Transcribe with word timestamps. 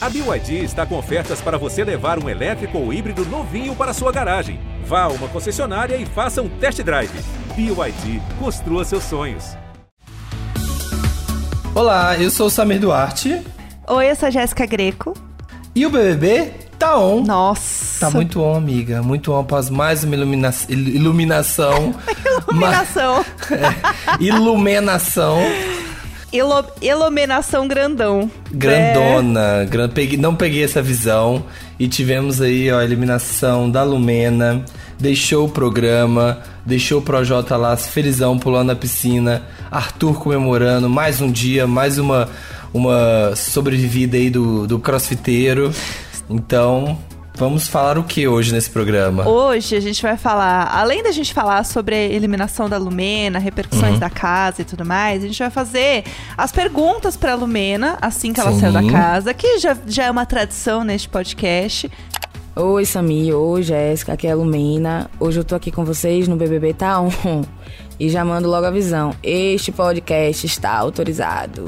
A 0.00 0.08
BYD 0.08 0.62
está 0.62 0.86
com 0.86 0.96
ofertas 0.96 1.40
para 1.40 1.58
você 1.58 1.82
levar 1.82 2.22
um 2.22 2.28
elétrico 2.28 2.78
ou 2.78 2.92
híbrido 2.92 3.24
novinho 3.26 3.74
para 3.74 3.92
sua 3.92 4.12
garagem. 4.12 4.60
Vá 4.84 5.02
a 5.02 5.08
uma 5.08 5.26
concessionária 5.26 5.96
e 5.96 6.06
faça 6.06 6.40
um 6.40 6.48
test 6.48 6.80
drive. 6.82 7.10
BYD, 7.56 8.22
construa 8.38 8.84
seus 8.84 9.02
sonhos. 9.02 9.56
Olá, 11.74 12.16
eu 12.16 12.30
sou 12.30 12.46
o 12.46 12.50
Samir 12.50 12.78
Duarte. 12.78 13.42
Oi, 13.88 14.10
eu 14.10 14.14
sou 14.14 14.28
a 14.28 14.30
Jéssica 14.30 14.66
Greco. 14.66 15.14
E 15.74 15.84
o 15.84 15.90
BBB 15.90 16.52
tá 16.78 16.96
on. 16.96 17.24
Nossa. 17.24 18.06
Tá 18.06 18.10
muito 18.12 18.40
on, 18.40 18.54
amiga. 18.54 19.02
Muito 19.02 19.32
on 19.32 19.40
após 19.40 19.68
mais 19.68 20.04
uma 20.04 20.14
ilumina 20.14 20.54
iluminação. 20.68 21.92
Iluminação. 22.48 23.24
Ma... 23.50 23.56
é, 24.16 24.22
iluminação. 24.22 25.38
Ilo 26.32 26.64
iluminação 26.82 27.66
grandão. 27.66 28.30
Grandona. 28.50 29.62
É. 29.62 29.64
Gran... 29.64 29.88
Peguei, 29.88 30.18
não 30.18 30.34
peguei 30.34 30.62
essa 30.62 30.82
visão. 30.82 31.44
E 31.78 31.88
tivemos 31.88 32.40
aí, 32.40 32.70
ó, 32.70 32.78
a 32.78 32.84
eliminação 32.84 33.70
da 33.70 33.82
Lumena. 33.82 34.64
Deixou 34.98 35.46
o 35.46 35.48
programa. 35.48 36.38
Deixou 36.66 36.98
o 36.98 37.02
Projota 37.02 37.56
lá, 37.56 37.76
felizão, 37.76 38.38
pulando 38.38 38.68
na 38.68 38.76
piscina. 38.76 39.42
Arthur 39.70 40.20
comemorando. 40.20 40.88
Mais 40.88 41.20
um 41.22 41.30
dia, 41.30 41.66
mais 41.66 41.98
uma, 41.98 42.28
uma 42.74 43.34
sobrevivida 43.34 44.18
aí 44.18 44.28
do, 44.28 44.66
do 44.66 44.78
crossfiteiro. 44.78 45.72
Então, 46.28 46.98
Vamos 47.38 47.68
falar 47.68 47.96
o 47.98 48.02
que 48.02 48.26
hoje 48.26 48.52
nesse 48.52 48.68
programa? 48.68 49.28
Hoje 49.28 49.76
a 49.76 49.80
gente 49.80 50.02
vai 50.02 50.16
falar, 50.16 50.74
além 50.74 51.04
da 51.04 51.12
gente 51.12 51.32
falar 51.32 51.62
sobre 51.64 51.94
a 51.94 51.98
eliminação 51.98 52.68
da 52.68 52.76
Lumena, 52.76 53.38
repercussões 53.38 53.92
uhum. 53.92 53.98
da 54.00 54.10
casa 54.10 54.62
e 54.62 54.64
tudo 54.64 54.84
mais, 54.84 55.22
a 55.22 55.26
gente 55.28 55.38
vai 55.38 55.48
fazer 55.48 56.02
as 56.36 56.50
perguntas 56.50 57.16
para 57.16 57.34
a 57.34 57.34
Lumena 57.36 57.96
assim 58.02 58.32
que 58.32 58.40
ela 58.40 58.50
Sim. 58.50 58.58
saiu 58.58 58.72
da 58.72 58.84
casa, 58.90 59.32
que 59.32 59.60
já, 59.60 59.76
já 59.86 60.06
é 60.06 60.10
uma 60.10 60.26
tradição 60.26 60.82
neste 60.82 61.08
podcast. 61.08 61.88
Oi, 62.56 62.84
Samir. 62.84 63.36
Oi, 63.36 63.62
Jéssica. 63.62 64.14
Aqui 64.14 64.26
é 64.26 64.32
a 64.32 64.34
Lumena. 64.34 65.08
Hoje 65.20 65.38
eu 65.38 65.44
tô 65.44 65.54
aqui 65.54 65.70
com 65.70 65.84
vocês 65.84 66.26
no 66.26 66.34
BBB 66.34 66.74
Tá 66.74 67.00
On. 67.00 67.08
E 68.00 68.08
já 68.08 68.24
mando 68.24 68.48
logo 68.48 68.66
a 68.66 68.70
visão. 68.70 69.14
Este 69.22 69.70
podcast 69.70 70.44
está 70.44 70.76
autorizado. 70.76 71.64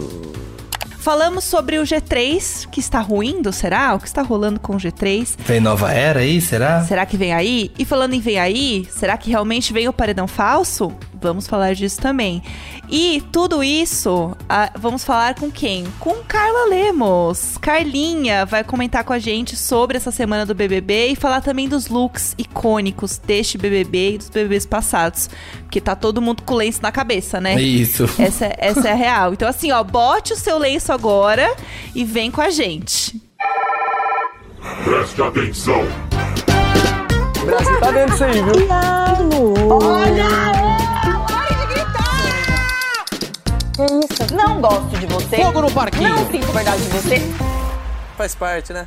Falamos 1.01 1.45
sobre 1.45 1.79
o 1.79 1.83
G3, 1.83 2.69
que 2.69 2.79
está 2.79 3.01
ruindo, 3.01 3.51
será? 3.55 3.95
O 3.95 3.99
que 3.99 4.07
está 4.07 4.21
rolando 4.21 4.61
com 4.61 4.75
o 4.75 4.79
G3? 4.79 5.35
Vem 5.39 5.59
nova 5.59 5.91
era 5.91 6.21
aí, 6.21 6.43
será? 6.43 6.85
Será 6.85 7.07
que 7.07 7.17
vem 7.17 7.33
aí? 7.33 7.73
E 7.79 7.87
falando 7.87 8.13
em 8.13 8.21
vem 8.21 8.39
aí, 8.39 8.87
será 8.91 9.17
que 9.17 9.31
realmente 9.31 9.73
vem 9.73 9.89
o 9.89 9.95
paredão 9.95 10.29
falso? 10.29 10.93
Vamos 11.23 11.47
falar 11.47 11.75
disso 11.75 12.01
também. 12.01 12.43
E 12.89 13.23
tudo 13.31 13.63
isso, 13.63 14.37
vamos 14.79 15.05
falar 15.05 15.35
com 15.35 15.51
quem? 15.51 15.85
Com 15.99 16.17
Carla 16.27 16.69
Lemos. 16.69 17.57
Carlinha 17.59 18.45
vai 18.45 18.65
comentar 18.65 19.05
com 19.05 19.13
a 19.13 19.19
gente 19.19 19.57
sobre 19.57 19.97
essa 19.97 20.11
semana 20.11 20.45
do 20.45 20.55
BBB 20.55 21.09
e 21.09 21.17
falar 21.17 21.41
também 21.41 21.69
dos 21.69 21.89
looks 21.89 22.35
icônicos 22.39 23.19
deste 23.19 23.57
BBB 23.57 24.15
e 24.15 24.19
dos 24.19 24.29
BBBs 24.31 24.67
passados. 24.67 25.31
Porque 25.63 25.81
tá 25.81 25.95
todo 25.95 26.21
mundo 26.21 26.43
com 26.43 26.55
lenço 26.55 26.83
na 26.83 26.91
cabeça, 26.91 27.41
né? 27.41 27.61
Isso. 27.61 28.05
Essa, 28.19 28.53
essa 28.59 28.89
é 28.89 28.93
a 28.93 28.95
real. 28.95 29.33
Então, 29.33 29.49
assim, 29.49 29.71
ó, 29.71 29.83
bote 29.83 30.33
o 30.33 30.37
seu 30.37 30.59
lenço 30.59 30.93
agora 30.93 31.55
e 31.95 32.05
vem 32.05 32.31
com 32.31 32.41
a 32.41 32.51
gente. 32.51 33.21
Preste 34.85 35.23
atenção. 35.23 35.83
O 37.43 37.47
Brasil 37.47 37.81
tá 37.81 37.91
dentro 37.91 38.11
disso 38.13 38.25
aí, 38.25 38.43
viu? 38.43 38.69
Olha! 39.71 40.60
Que 43.81 43.87
isso? 43.87 44.35
Não 44.35 44.61
gosto 44.61 44.99
de 44.99 45.07
você. 45.07 45.37
Fogo 45.37 45.63
no 45.63 45.71
parquinho. 45.73 46.11
Não 46.11 46.31
sinto 46.31 46.53
verdade 46.53 46.83
de 46.83 46.89
você. 46.91 47.17
Faz 48.17 48.35
parte, 48.35 48.73
né? 48.75 48.87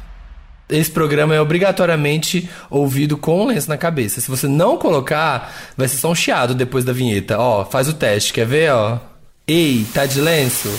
Esse 0.70 0.92
programa 0.92 1.34
é 1.34 1.42
obrigatoriamente 1.42 2.48
ouvido 2.70 3.18
com 3.18 3.46
lenço 3.46 3.70
na 3.70 3.78
cabeça. 3.78 4.22
Se 4.22 4.30
você 4.30 4.48
não 4.48 4.78
colocar, 4.78 5.52
vai 5.76 5.88
ser 5.88 5.98
só 5.98 6.12
um 6.12 6.16
chiado 6.16 6.54
depois 6.54 6.86
da 6.86 6.94
vinheta. 6.94 7.40
Ó, 7.40 7.66
faz 7.66 7.90
o 7.90 7.94
teste, 7.94 8.34
quer 8.34 8.46
ver, 8.46 8.72
ó? 8.72 9.00
Ei, 9.48 9.86
tá 9.94 10.06
de 10.06 10.22
lenço? 10.22 10.70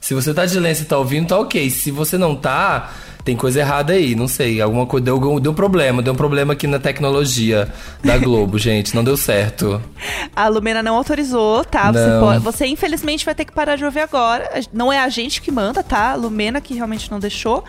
Se 0.00 0.14
você 0.14 0.32
tá 0.32 0.46
de 0.46 0.58
lenço 0.60 0.82
e 0.82 0.86
tá 0.86 0.98
ouvindo, 0.98 1.28
tá 1.28 1.38
ok. 1.38 1.68
Se 1.68 1.90
você 1.90 2.16
não 2.16 2.36
tá, 2.36 2.92
tem 3.24 3.36
coisa 3.36 3.60
errada 3.60 3.92
aí, 3.92 4.14
não 4.14 4.26
sei. 4.26 4.60
Alguma 4.60 4.86
coisa 4.86 5.04
deu, 5.04 5.40
deu 5.40 5.54
problema, 5.54 6.02
deu 6.02 6.12
um 6.12 6.16
problema 6.16 6.52
aqui 6.52 6.66
na 6.66 6.78
tecnologia 6.78 7.72
da 8.02 8.18
Globo, 8.18 8.58
gente. 8.60 8.94
Não 8.94 9.04
deu 9.04 9.16
certo. 9.16 9.80
A 10.34 10.48
Lumena 10.48 10.82
não 10.82 10.96
autorizou, 10.96 11.64
tá? 11.64 11.92
Você, 11.92 12.20
pode, 12.20 12.38
você, 12.40 12.66
infelizmente 12.66 13.24
vai 13.24 13.34
ter 13.34 13.44
que 13.44 13.52
parar 13.52 13.76
de 13.76 13.84
ouvir 13.84 14.00
agora. 14.00 14.50
Não 14.72 14.92
é 14.92 14.98
a 14.98 15.08
gente 15.08 15.40
que 15.40 15.50
manda, 15.50 15.82
tá? 15.82 16.12
A 16.12 16.14
Lumena 16.14 16.60
que 16.60 16.74
realmente 16.74 17.10
não 17.10 17.20
deixou. 17.20 17.64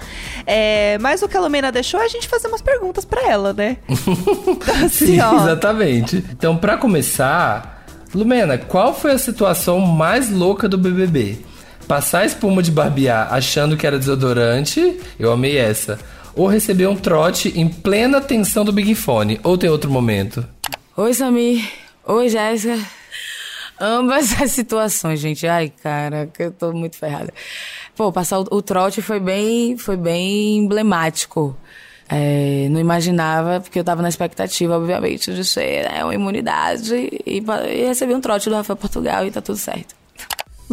É, 0.46 0.98
mas 1.00 1.22
o 1.22 1.28
que 1.28 1.38
a 1.38 1.42
Lumena 1.42 1.72
deixou 1.72 2.00
é 2.00 2.06
a 2.06 2.10
gente 2.10 2.28
fazer 2.28 2.48
umas 2.48 2.62
perguntas 2.62 3.06
para 3.06 3.30
ela, 3.30 3.54
né? 3.54 3.78
Então, 4.64 4.86
assim, 4.86 5.06
Sim, 5.06 5.14
exatamente. 5.16 6.24
Então, 6.32 6.56
para 6.58 6.78
começar, 6.78 7.84
Lumena, 8.14 8.58
qual 8.58 8.94
foi 8.94 9.12
a 9.12 9.18
situação 9.18 9.80
mais 9.80 10.30
louca 10.30 10.68
do 10.68 10.78
BBB? 10.78 11.40
Passar 11.88 12.26
espuma 12.26 12.64
de 12.64 12.72
barbear 12.72 13.34
achando 13.34 13.78
que 13.78 13.86
era 13.86 14.00
desodorante, 14.00 15.00
eu 15.20 15.32
amei 15.32 15.58
essa. 15.58 16.00
Ou 16.36 16.48
receber 16.48 16.88
um 16.88 16.96
trote 16.96 17.54
em 17.60 17.68
plena 17.68 18.20
tensão 18.20 18.66
do 18.66 18.72
Big 18.72 18.96
Fone. 18.96 19.40
Ou 19.44 19.58
tem 19.58 19.70
outro 19.70 19.92
momento? 19.92 20.46
Oi, 20.98 21.14
Samir. 21.14 21.64
Oi, 22.06 22.30
Jéssica. 22.30 22.80
Ambas 23.80 24.42
as 24.42 24.52
situações, 24.52 25.20
gente. 25.20 25.46
Ai, 25.46 25.72
cara, 25.82 26.28
que 26.28 26.44
eu 26.44 26.52
tô 26.52 26.72
muito 26.72 26.98
ferrada. 26.98 27.34
Pô, 27.96 28.12
passar 28.12 28.40
o, 28.40 28.48
o 28.50 28.62
trote 28.62 29.02
foi 29.02 29.20
bem, 29.20 29.78
foi 29.78 29.98
bem 29.98 30.58
emblemático. 30.58 31.56
É, 32.10 32.68
não 32.70 32.80
imaginava, 32.80 33.60
porque 33.60 33.80
eu 33.80 33.84
tava 33.84 34.02
na 34.02 34.10
expectativa, 34.10 34.78
obviamente, 34.78 35.34
de 35.34 35.44
ser 35.44 35.90
né, 35.90 36.04
uma 36.04 36.14
imunidade 36.14 36.96
e, 36.96 37.44
e 37.44 37.86
receber 37.88 38.16
um 38.16 38.22
trote 38.22 38.50
do 38.50 38.56
Rafael 38.56 38.78
Portugal 38.78 39.26
e 39.26 39.32
tá 39.32 39.42
tudo 39.42 39.58
certo. 39.58 39.96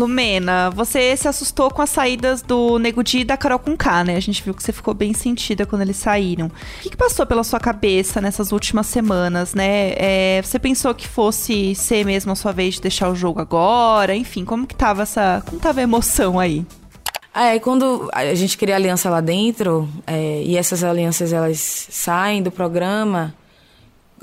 Lumena, 0.00 0.70
você 0.70 1.14
se 1.14 1.28
assustou 1.28 1.70
com 1.70 1.82
as 1.82 1.90
saídas 1.90 2.40
do 2.40 2.78
Nego 2.78 3.04
Di 3.04 3.20
e 3.20 3.24
da 3.24 3.36
Carol 3.36 3.58
com 3.58 3.76
K, 3.76 4.04
né? 4.04 4.16
A 4.16 4.20
gente 4.20 4.42
viu 4.42 4.54
que 4.54 4.62
você 4.62 4.72
ficou 4.72 4.94
bem 4.94 5.12
sentida 5.12 5.66
quando 5.66 5.82
eles 5.82 5.96
saíram. 5.96 6.46
O 6.46 6.82
que, 6.82 6.90
que 6.90 6.96
passou 6.96 7.26
pela 7.26 7.44
sua 7.44 7.60
cabeça 7.60 8.20
nessas 8.20 8.50
últimas 8.50 8.86
semanas, 8.86 9.54
né? 9.54 9.92
É, 9.96 10.40
você 10.42 10.58
pensou 10.58 10.94
que 10.94 11.06
fosse 11.06 11.74
ser 11.74 12.06
mesmo 12.06 12.32
a 12.32 12.34
sua 12.34 12.52
vez 12.52 12.74
de 12.74 12.80
deixar 12.80 13.10
o 13.10 13.14
jogo 13.14 13.40
agora? 13.40 14.14
Enfim, 14.16 14.44
como 14.44 14.66
que 14.66 14.74
tava 14.74 15.02
essa. 15.02 15.42
Como 15.46 15.60
tava 15.60 15.80
a 15.80 15.82
emoção 15.82 16.40
aí? 16.40 16.64
É, 17.34 17.58
quando 17.58 18.10
a 18.12 18.34
gente 18.34 18.58
cria 18.58 18.74
aliança 18.74 19.08
lá 19.08 19.20
dentro, 19.20 19.88
é, 20.06 20.42
e 20.42 20.56
essas 20.56 20.82
alianças 20.82 21.32
elas 21.32 21.86
saem 21.90 22.42
do 22.42 22.50
programa, 22.50 23.34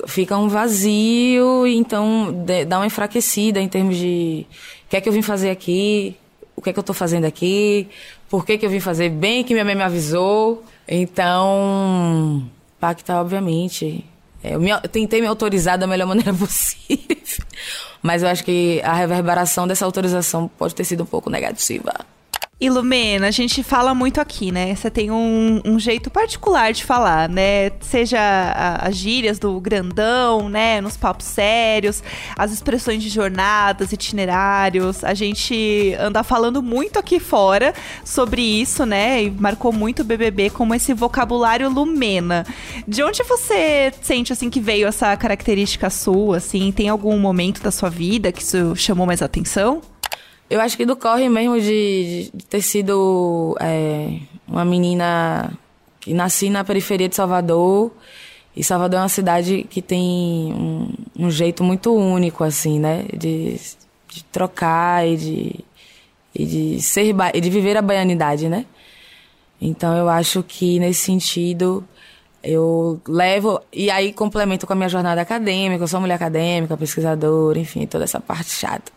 fica 0.06 0.38
um 0.38 0.48
vazio, 0.48 1.66
então 1.66 2.34
dá 2.68 2.78
uma 2.80 2.86
enfraquecida 2.86 3.60
em 3.60 3.68
termos 3.68 3.98
de 3.98 4.46
o 4.86 4.90
que 4.90 4.98
é 4.98 5.02
que 5.02 5.10
eu 5.10 5.14
vim 5.14 5.22
fazer 5.22 5.50
aqui, 5.50 6.16
o 6.56 6.62
que 6.62 6.70
é 6.70 6.74
que 6.74 6.80
eu 6.80 6.82
estou 6.82 6.96
fazendo 6.96 7.26
aqui, 7.26 7.88
por 8.30 8.46
que, 8.46 8.58
que 8.58 8.66
eu 8.66 8.70
vim 8.70 8.80
fazer 8.80 9.10
bem 9.10 9.44
que 9.44 9.54
minha 9.54 9.66
mãe 9.66 9.76
me 9.76 9.84
avisou. 9.84 10.64
Então, 10.88 12.50
pacta, 12.80 13.20
obviamente. 13.20 14.04
É, 14.44 14.56
eu, 14.56 14.60
me, 14.60 14.70
eu 14.70 14.82
tentei 14.82 15.22
me 15.22 15.28
autorizar 15.28 15.78
da 15.78 15.88
melhor 15.88 16.06
maneira 16.08 16.34
possível, 16.34 17.46
mas 18.02 18.24
eu 18.24 18.30
acho 18.30 18.44
que 18.44 18.82
a 18.84 18.94
reverberação 18.94 19.68
dessa 19.68 19.86
autorização 19.86 20.50
pode 20.58 20.76
ter 20.76 20.84
sido 20.84 21.04
um 21.04 21.06
pouco 21.06 21.30
negativa. 21.30 21.94
Ilumena, 22.60 23.28
a 23.28 23.32
gente 23.32 23.62
fala 23.62 23.94
muito 23.94 24.20
aqui, 24.20 24.52
né? 24.52 24.74
Você 24.74 24.90
tem 24.90 25.12
um, 25.12 25.62
um, 25.64 25.78
jeito 25.80 26.10
particular 26.10 26.74
de 26.74 26.84
falar, 26.84 27.30
né? 27.30 27.70
Seja 27.82 28.20
as 28.82 28.96
gírias 28.96 29.38
do 29.38 29.62
grandão, 29.62 30.50
né? 30.50 30.82
Nos 30.82 30.98
papos 30.98 31.28
sérios, 31.28 32.02
as 32.36 32.52
expressões 32.52 33.04
de 33.04 33.10
jornadas, 33.10 33.92
itinerários. 33.92 35.04
A 35.04 35.14
gente 35.14 35.96
anda 36.00 36.24
falando 36.24 36.64
muito 36.64 36.98
aqui 36.98 37.20
fora 37.20 37.76
sobre 38.04 38.42
isso, 38.42 38.88
né? 38.88 39.26
E 39.26 39.30
marcou 39.30 39.72
muito 39.72 40.00
o 40.00 40.06
BBB 40.06 40.50
como 40.50 40.74
esse 40.74 40.96
vocabulário 40.96 41.70
Lumena. 41.70 42.44
De 42.88 43.04
onde 43.04 43.22
você 43.22 43.94
sente, 44.02 44.34
assim, 44.34 44.50
que 44.50 44.60
veio 44.60 44.88
essa 44.88 45.16
característica 45.16 45.92
sua, 45.92 46.38
assim? 46.38 46.72
Tem 46.72 46.90
algum 46.90 47.20
momento 47.20 47.62
da 47.62 47.70
sua 47.70 47.92
vida 47.92 48.32
que 48.32 48.42
isso 48.42 48.76
chamou 48.76 49.06
mais 49.06 49.22
atenção? 49.22 49.80
Eu 50.50 50.62
acho 50.62 50.78
que 50.78 50.86
do 50.86 50.96
corre 50.96 51.28
mesmo 51.28 51.60
de, 51.60 52.32
de 52.34 52.46
ter 52.46 52.62
sido 52.62 53.58
é, 53.60 54.20
uma 54.48 54.64
menina 54.64 55.52
que 56.00 56.14
nasci 56.14 56.50
na 56.50 56.64
periferia 56.64 57.10
de 57.10 57.16
Salvador. 57.16 57.92
E 58.56 58.64
Salvador 58.64 59.00
é 59.00 59.02
uma 59.04 59.10
cidade 59.10 59.68
que 59.70 59.82
tem 59.82 60.54
um, 60.54 60.94
um 61.20 61.30
jeito 61.30 61.64
muito 61.64 61.94
único, 61.94 62.44
assim, 62.44 62.80
né? 62.80 63.06
De, 63.16 63.60
de 64.08 64.24
trocar 64.32 65.06
e 65.06 65.18
de, 65.18 65.56
e 66.34 66.46
de 66.46 66.82
ser 66.82 67.14
e 67.34 67.42
de 67.42 67.50
viver 67.50 67.76
a 67.76 67.82
baianidade, 67.82 68.48
né? 68.48 68.66
Então 69.60 69.96
eu 69.98 70.08
acho 70.08 70.42
que 70.44 70.80
nesse 70.80 71.02
sentido 71.02 71.84
eu 72.48 73.02
levo 73.06 73.60
e 73.74 73.92
aí 73.92 74.14
complemento 74.14 74.66
com 74.66 74.72
a 74.72 74.76
minha 74.76 74.88
jornada 74.88 75.20
acadêmica, 75.22 75.84
eu 75.84 75.88
sou 75.88 76.00
mulher 76.00 76.16
acadêmica, 76.16 76.78
pesquisadora, 76.78 77.60
enfim, 77.60 77.86
toda 77.86 78.06
essa 78.06 78.22
parte 78.22 78.52
chata. 78.52 78.92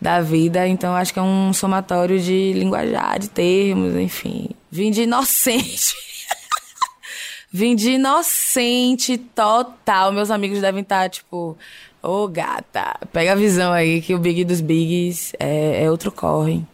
da 0.00 0.20
vida. 0.20 0.66
Então 0.66 0.96
acho 0.96 1.12
que 1.12 1.18
é 1.20 1.22
um 1.22 1.52
somatório 1.52 2.18
de 2.18 2.52
linguajar, 2.54 3.20
de 3.20 3.28
termos, 3.28 3.94
enfim. 3.94 4.50
Vim 4.68 4.90
de 4.90 5.02
inocente. 5.02 5.94
Vim 7.52 7.76
de 7.76 7.92
inocente 7.92 9.16
total. 9.16 10.10
Meus 10.10 10.30
amigos 10.30 10.60
devem 10.60 10.82
estar, 10.82 11.08
tipo, 11.08 11.56
ô 12.02 12.26
gata, 12.26 12.98
pega 13.12 13.32
a 13.32 13.36
visão 13.36 13.72
aí 13.72 14.02
que 14.02 14.12
o 14.12 14.18
Big 14.18 14.44
dos 14.44 14.60
Bigs 14.60 15.32
é, 15.38 15.84
é 15.84 15.90
outro 15.90 16.10
corre. 16.10 16.64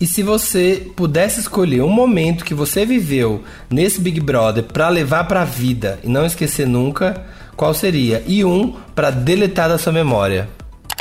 E 0.00 0.06
se 0.06 0.22
você 0.22 0.90
pudesse 0.94 1.40
escolher 1.40 1.82
um 1.82 1.88
momento 1.88 2.44
que 2.44 2.54
você 2.54 2.86
viveu 2.86 3.42
nesse 3.68 4.00
Big 4.00 4.20
Brother 4.20 4.62
pra 4.64 4.88
levar 4.88 5.24
pra 5.24 5.44
vida 5.44 5.98
e 6.04 6.08
não 6.08 6.24
esquecer 6.24 6.66
nunca, 6.68 7.24
qual 7.56 7.74
seria? 7.74 8.22
E 8.26 8.44
um 8.44 8.76
pra 8.94 9.10
deletar 9.10 9.68
da 9.68 9.76
sua 9.76 9.92
memória. 9.92 10.48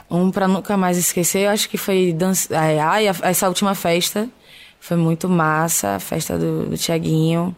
Um 0.09 0.31
pra 0.31 0.47
nunca 0.47 0.75
mais 0.75 0.97
esquecer, 0.97 1.41
eu 1.45 1.51
acho 1.51 1.69
que 1.69 1.77
foi 1.77 2.11
dança... 2.11 2.57
ai, 2.57 3.07
a- 3.07 3.15
essa 3.21 3.47
última 3.47 3.75
festa. 3.75 4.27
Foi 4.79 4.97
muito 4.97 5.27
massa, 5.29 5.95
a 5.95 5.99
festa 5.99 6.38
do, 6.38 6.67
do 6.67 6.77
Tiaguinho. 6.77 7.55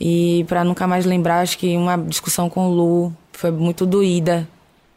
E 0.00 0.44
pra 0.48 0.64
nunca 0.64 0.86
mais 0.86 1.04
lembrar, 1.04 1.40
acho 1.40 1.56
que 1.58 1.76
uma 1.76 1.96
discussão 1.96 2.48
com 2.50 2.68
o 2.68 2.74
Lu 2.74 3.16
foi 3.32 3.50
muito 3.52 3.86
doída. 3.86 4.48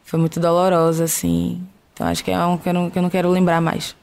Foi 0.04 0.18
muito 0.18 0.40
dolorosa, 0.40 1.04
assim. 1.04 1.60
Então 1.92 2.06
acho 2.08 2.24
que 2.24 2.30
é 2.32 2.38
um 2.44 2.56
que 2.58 2.68
eu 2.68 2.72
não, 2.72 2.90
que 2.90 2.98
eu 2.98 3.02
não 3.02 3.10
quero 3.10 3.28
lembrar 3.30 3.60
mais. 3.60 3.94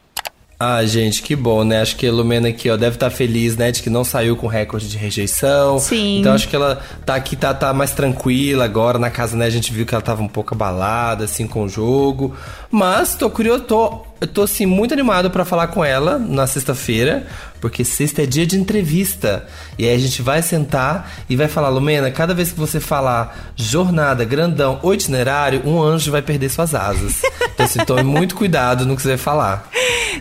Ah, 0.65 0.85
gente, 0.85 1.21
que 1.21 1.35
bom, 1.35 1.65
né? 1.65 1.81
Acho 1.81 1.97
que 1.97 2.07
a 2.07 2.11
Lumena 2.11 2.47
aqui, 2.47 2.69
ó, 2.69 2.77
deve 2.77 2.95
estar 2.95 3.09
feliz, 3.09 3.57
né? 3.57 3.69
De 3.69 3.83
que 3.83 3.89
não 3.89 4.05
saiu 4.05 4.37
com 4.37 4.47
recorde 4.47 4.87
de 4.87 4.97
rejeição. 4.97 5.77
Sim. 5.77 6.19
Então 6.19 6.33
acho 6.33 6.47
que 6.47 6.55
ela 6.55 6.81
tá 7.05 7.15
aqui, 7.15 7.35
tá, 7.35 7.53
tá 7.53 7.73
mais 7.73 7.91
tranquila 7.91 8.63
agora 8.63 8.97
na 8.97 9.09
casa, 9.09 9.35
né? 9.35 9.45
A 9.45 9.49
gente 9.49 9.73
viu 9.73 9.85
que 9.85 9.93
ela 9.93 10.01
tava 10.01 10.21
um 10.21 10.27
pouco 10.27 10.53
abalada, 10.53 11.25
assim, 11.25 11.45
com 11.47 11.63
o 11.63 11.69
jogo. 11.69 12.33
Mas 12.71 13.13
tô 13.13 13.29
curioso, 13.29 13.63
tô, 13.63 14.05
eu 14.23 14.27
tô, 14.27 14.43
assim, 14.43 14.65
muito 14.65 14.93
animado 14.93 15.29
pra 15.29 15.43
falar 15.43 15.67
com 15.67 15.83
ela 15.83 16.17
na 16.17 16.47
sexta-feira. 16.47 17.27
Porque 17.63 17.85
sexta 17.85 18.23
é 18.23 18.25
dia 18.25 18.45
de 18.45 18.57
entrevista. 18.57 19.47
E 19.79 19.87
aí 19.87 19.95
a 19.95 19.97
gente 19.97 20.21
vai 20.21 20.41
sentar 20.41 21.13
e 21.29 21.35
vai 21.37 21.47
falar, 21.47 21.69
Lumena, 21.69 22.11
cada 22.11 22.33
vez 22.33 22.51
que 22.51 22.59
você 22.59 22.77
falar 22.77 23.53
jornada, 23.55 24.25
grandão 24.25 24.79
ou 24.83 24.93
itinerário, 24.93 25.61
um 25.65 25.81
anjo 25.81 26.11
vai 26.11 26.21
perder 26.21 26.49
suas 26.49 26.75
asas. 26.75 27.21
Então, 27.53 27.65
assim, 27.65 27.79
tome 27.85 28.03
muito 28.03 28.35
cuidado 28.35 28.85
no 28.85 28.97
que 28.97 29.01
você 29.01 29.09
vai 29.09 29.17
falar. 29.17 29.69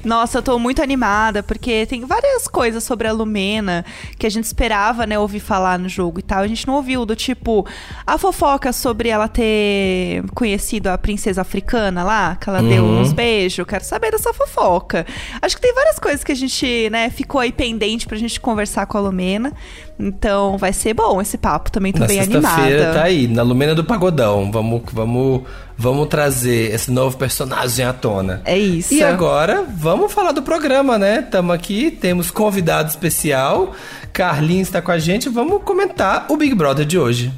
Nossa, 0.05 0.39
eu 0.39 0.43
tô 0.43 0.57
muito 0.57 0.81
animada, 0.81 1.43
porque 1.43 1.85
tem 1.87 2.05
várias 2.05 2.47
coisas 2.47 2.85
sobre 2.85 3.09
a 3.09 3.13
Lumena 3.13 3.85
que 4.17 4.27
a 4.27 4.31
gente 4.31 4.45
esperava, 4.45 5.05
né, 5.05 5.19
ouvir 5.19 5.41
falar 5.41 5.81
no 5.81 5.89
jogo 5.89 6.21
e 6.21 6.23
tal. 6.23 6.43
A 6.43 6.47
gente 6.47 6.67
não 6.67 6.75
ouviu, 6.75 7.05
do 7.05 7.17
tipo, 7.17 7.67
a 8.07 8.17
fofoca 8.19 8.73
sobre 8.73 9.09
ela 9.09 9.27
ter 9.27 10.23
conhecido 10.33 10.89
a 10.89 10.97
princesa 10.97 11.41
africana 11.41 12.05
lá, 12.05 12.37
que 12.41 12.49
ela 12.49 12.63
deu 12.63 12.85
uns 12.85 13.13
beijos. 13.13 13.67
Quero 13.67 13.85
saber 13.93 14.11
dessa 14.11 14.33
fofoca. 14.33 15.05
Acho 15.43 15.57
que 15.57 15.61
tem 15.63 15.75
várias 15.75 15.99
coisas 15.99 16.25
que 16.25 16.33
a 16.33 16.35
gente, 16.35 16.89
né, 16.91 17.11
ficou 17.11 17.39
aí 17.41 17.53
pendente 17.53 18.07
pra 18.07 18.17
gente 18.17 18.41
conversar 18.41 18.87
com 18.87 18.97
a 18.97 19.01
Lumena. 19.03 19.53
Então 19.99 20.57
vai 20.57 20.73
ser 20.73 20.95
bom 20.95 21.21
esse 21.21 21.37
papo 21.37 21.71
também, 21.71 21.93
tô 21.93 22.01
Na 22.01 22.07
bem 22.07 22.21
animada. 22.21 22.93
tá 22.95 23.03
aí, 23.03 23.29
na 23.29 23.43
Lumena 23.43 23.75
do 23.75 23.85
Pagodão. 23.85 24.51
Vamos, 24.51 24.83
vamos, 24.93 25.43
vamos 25.77 26.09
trazer 26.09 26.73
esse 26.75 26.91
novo 26.91 27.19
personagem 27.19 27.85
à 27.85 27.93
tona. 27.93 28.41
É 28.47 28.59
isso. 28.59 28.95
E 28.95 29.03
agora, 29.03 29.65
vamos 29.77 30.11
falar 30.11 30.33
do 30.33 30.43
programa, 30.43 30.99
né? 30.99 31.21
Tamo 31.21 31.53
aqui, 31.53 31.91
temos 31.91 32.31
convidado 32.31 32.89
especial. 32.89 33.73
Carlinhos 34.13 34.69
está 34.69 34.81
com 34.81 34.91
a 34.91 34.99
gente. 34.99 35.29
Vamos 35.29 35.63
comentar 35.65 36.27
o 36.31 36.37
Big 36.37 36.55
Brother 36.55 36.87
de 36.87 36.99
hoje. 36.99 37.31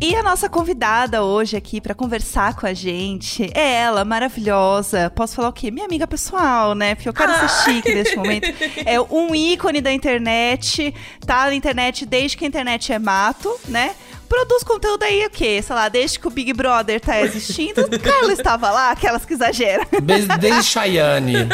E 0.00 0.14
a 0.14 0.22
nossa 0.22 0.48
convidada 0.48 1.24
hoje 1.24 1.56
aqui 1.56 1.80
pra 1.80 1.92
conversar 1.92 2.54
com 2.54 2.64
a 2.66 2.72
gente 2.72 3.50
é 3.52 3.74
ela, 3.80 4.04
maravilhosa. 4.04 5.10
Posso 5.10 5.34
falar 5.34 5.48
o 5.48 5.52
quê? 5.52 5.72
Minha 5.72 5.86
amiga 5.86 6.06
pessoal, 6.06 6.72
né? 6.72 6.94
Porque 6.94 7.08
eu 7.08 7.12
quero 7.12 7.32
ser 7.32 7.48
chique 7.64 7.92
neste 7.92 8.14
momento. 8.14 8.46
É 8.86 9.00
um 9.00 9.34
ícone 9.34 9.80
da 9.80 9.92
internet, 9.92 10.94
tá 11.26 11.46
na 11.46 11.54
internet 11.54 12.06
desde 12.06 12.36
que 12.36 12.44
a 12.44 12.48
internet 12.48 12.92
é 12.92 12.98
mato, 13.00 13.52
né? 13.66 13.96
Produz 14.28 14.62
conteúdo 14.62 15.02
aí 15.04 15.24
o 15.24 15.30
quê? 15.30 15.62
Sei 15.62 15.74
lá, 15.74 15.88
desde 15.88 16.18
que 16.18 16.26
o 16.26 16.30
Big 16.30 16.52
Brother 16.52 17.00
tá 17.00 17.20
existindo. 17.20 17.88
Carla 17.98 18.32
estava 18.32 18.70
lá, 18.70 18.90
aquelas 18.90 19.24
que 19.24 19.32
exageram. 19.32 19.86
Desde, 20.02 20.36
desde 20.36 20.64
Chayane. 20.64 21.36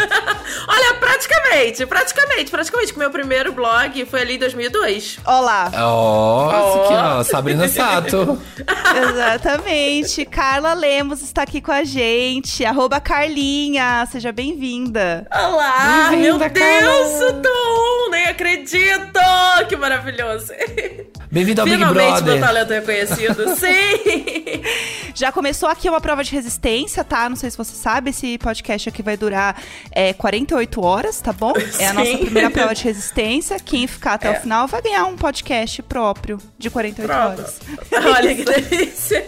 Olha, 0.67 0.95
praticamente, 0.95 1.87
praticamente, 1.87 2.51
praticamente. 2.51 2.93
que 2.93 2.97
o 2.97 2.99
meu 2.99 3.11
primeiro 3.11 3.53
blog 3.53 4.05
foi 4.07 4.23
ali 4.23 4.35
em 4.35 4.39
2002. 4.39 5.19
Olá. 5.25 5.71
Ó, 5.75 6.51
isso 6.51 6.81
aqui, 6.81 6.95
ó, 6.95 7.23
Sabrina 7.23 7.69
Sato. 7.69 8.41
Exatamente. 9.11 10.25
Carla 10.25 10.75
Lemos 10.75 11.23
está 11.23 11.43
aqui 11.43 11.61
com 11.61 11.73
a 11.73 11.85
gente. 11.85 12.65
Arroba 12.65 13.01
Carlinha. 13.01 14.07
Seja 14.11 14.33
bem-vinda. 14.33 15.27
Olá, 15.33 16.11
meu 16.11 16.39
Bem-vinda, 16.39 16.49
Deus, 16.49 17.13
Carla. 17.13 17.43
Tom, 17.43 18.11
nem 18.11 18.25
acredito. 18.27 19.21
Que 19.69 19.77
maravilhoso. 19.77 20.53
Bem-vindo 21.31 21.61
ao 21.61 21.65
Big 21.65 21.77
Finalmente 21.77 22.23
meu 22.23 22.23
Brother. 22.23 22.41
Talento 22.67 22.89
é 22.91 22.95
reconhecido. 23.05 23.55
Sim. 23.57 24.63
Já 25.15 25.31
começou 25.31 25.69
aqui 25.69 25.89
uma 25.89 26.01
prova 26.01 26.25
de 26.25 26.33
resistência, 26.33 27.05
tá? 27.05 27.29
Não 27.29 27.37
sei 27.37 27.51
se 27.51 27.57
você 27.57 27.75
sabe, 27.75 28.11
esse 28.11 28.37
podcast 28.39 28.89
aqui 28.89 29.03
vai 29.03 29.17
durar 29.17 29.61
é, 29.93 30.13
48 30.13 30.83
horas, 30.85 31.21
tá 31.21 31.33
bom? 31.33 31.53
É 31.79 31.87
a 31.87 31.91
Sim. 31.91 31.95
nossa 31.95 32.19
primeira 32.19 32.51
prova 32.51 32.75
de 32.75 32.85
resistência. 32.85 33.59
Quem 33.61 33.87
ficar 33.87 34.15
até 34.15 34.29
É. 34.29 34.39
o 34.39 34.41
final 34.41 34.67
vai 34.67 34.83
ganhar 34.83 35.05
um 35.05 35.17
podcast 35.17 35.83
próprio 35.83 36.39
de 36.59 36.71
48 36.71 37.07
Pronto. 37.09 37.41
horas. 37.41 37.61
Olha 38.17 38.35
que 38.35 38.45
delícia. 38.69 39.25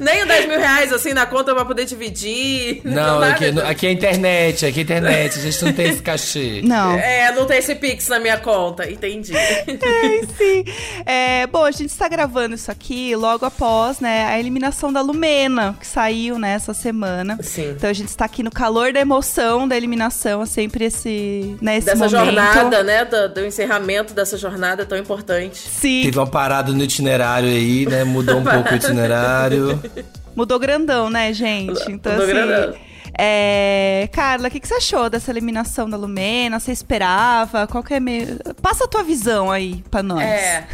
Nem 0.00 0.22
o 0.22 0.26
10 0.26 0.48
mil 0.48 0.58
reais 0.58 0.92
assim 0.92 1.12
na 1.12 1.26
conta 1.26 1.54
pra 1.54 1.64
poder 1.64 1.84
dividir. 1.84 2.80
Não, 2.84 3.20
nada 3.20 3.32
aqui, 3.32 3.50
disso. 3.50 3.66
aqui 3.66 3.86
é 3.86 3.92
internet, 3.92 4.66
aqui 4.66 4.80
é 4.80 4.82
internet. 4.82 5.38
A 5.38 5.42
gente 5.42 5.64
não 5.64 5.72
tem 5.72 5.88
esse 5.88 6.02
cachê. 6.02 6.60
Não. 6.72 6.92
É, 6.92 7.32
não 7.32 7.46
tem 7.46 7.58
esse 7.58 7.74
Pix 7.74 8.08
na 8.08 8.18
minha 8.18 8.38
conta. 8.38 8.90
Entendi. 8.90 9.32
É, 9.82 10.26
sim. 10.36 10.64
É, 11.04 11.46
bom, 11.46 11.64
a 11.64 11.70
gente 11.70 11.90
está 11.90 12.08
gravando 12.08 12.54
isso 12.54 12.70
aqui 12.70 13.14
logo 13.16 13.44
após, 13.44 14.00
né, 14.00 14.26
a 14.26 14.38
eliminação 14.38 14.92
da 14.92 15.00
Lumena, 15.00 15.76
que 15.78 15.86
saiu 15.86 16.38
nessa 16.38 16.72
semana. 16.72 17.38
Sim. 17.42 17.70
Então 17.70 17.90
a 17.90 17.92
gente 17.92 18.08
está 18.08 18.24
aqui 18.24 18.42
no 18.42 18.50
calor 18.50 18.92
da 18.92 19.00
emoção 19.00 19.66
da 19.66 19.76
eliminação, 19.76 20.42
é 20.42 20.46
sempre 20.46 20.86
esse, 20.86 21.56
né, 21.60 21.78
esse 21.78 21.86
Dessa 21.86 22.08
momento. 22.08 22.24
jornada, 22.34 22.82
né? 22.82 23.04
Do, 23.04 23.28
do 23.28 23.46
encerramento 23.46 24.14
dessa 24.14 24.36
jornada 24.36 24.84
tão 24.86 24.96
importante. 24.98 25.58
Sim, 25.58 26.02
Teve 26.04 26.18
uma 26.18 26.26
parada 26.26 26.72
no 26.72 26.82
itinerário 26.82 27.48
aí, 27.48 27.86
né? 27.86 28.04
Mudou 28.04 28.38
um 28.38 28.44
pouco 28.44 28.72
o 28.72 28.74
itinerário. 28.76 29.61
Mudou 30.36 30.58
grandão, 30.58 31.10
né, 31.10 31.32
gente? 31.32 31.90
Então, 31.90 32.12
Mudou 32.12 32.24
assim, 32.26 32.34
grandão. 32.34 32.74
É, 33.18 34.08
Carla, 34.12 34.48
o 34.48 34.50
que, 34.50 34.60
que 34.60 34.68
você 34.68 34.74
achou 34.74 35.10
dessa 35.10 35.30
eliminação 35.30 35.88
da 35.88 35.96
Lumena? 35.96 36.58
Você 36.58 36.72
esperava? 36.72 37.66
Qual 37.66 37.82
que 37.82 37.94
é 37.94 38.00
meio... 38.00 38.38
Passa 38.60 38.84
a 38.84 38.88
tua 38.88 39.02
visão 39.02 39.50
aí 39.50 39.82
pra 39.90 40.02
nós. 40.02 40.22
É, 40.22 40.64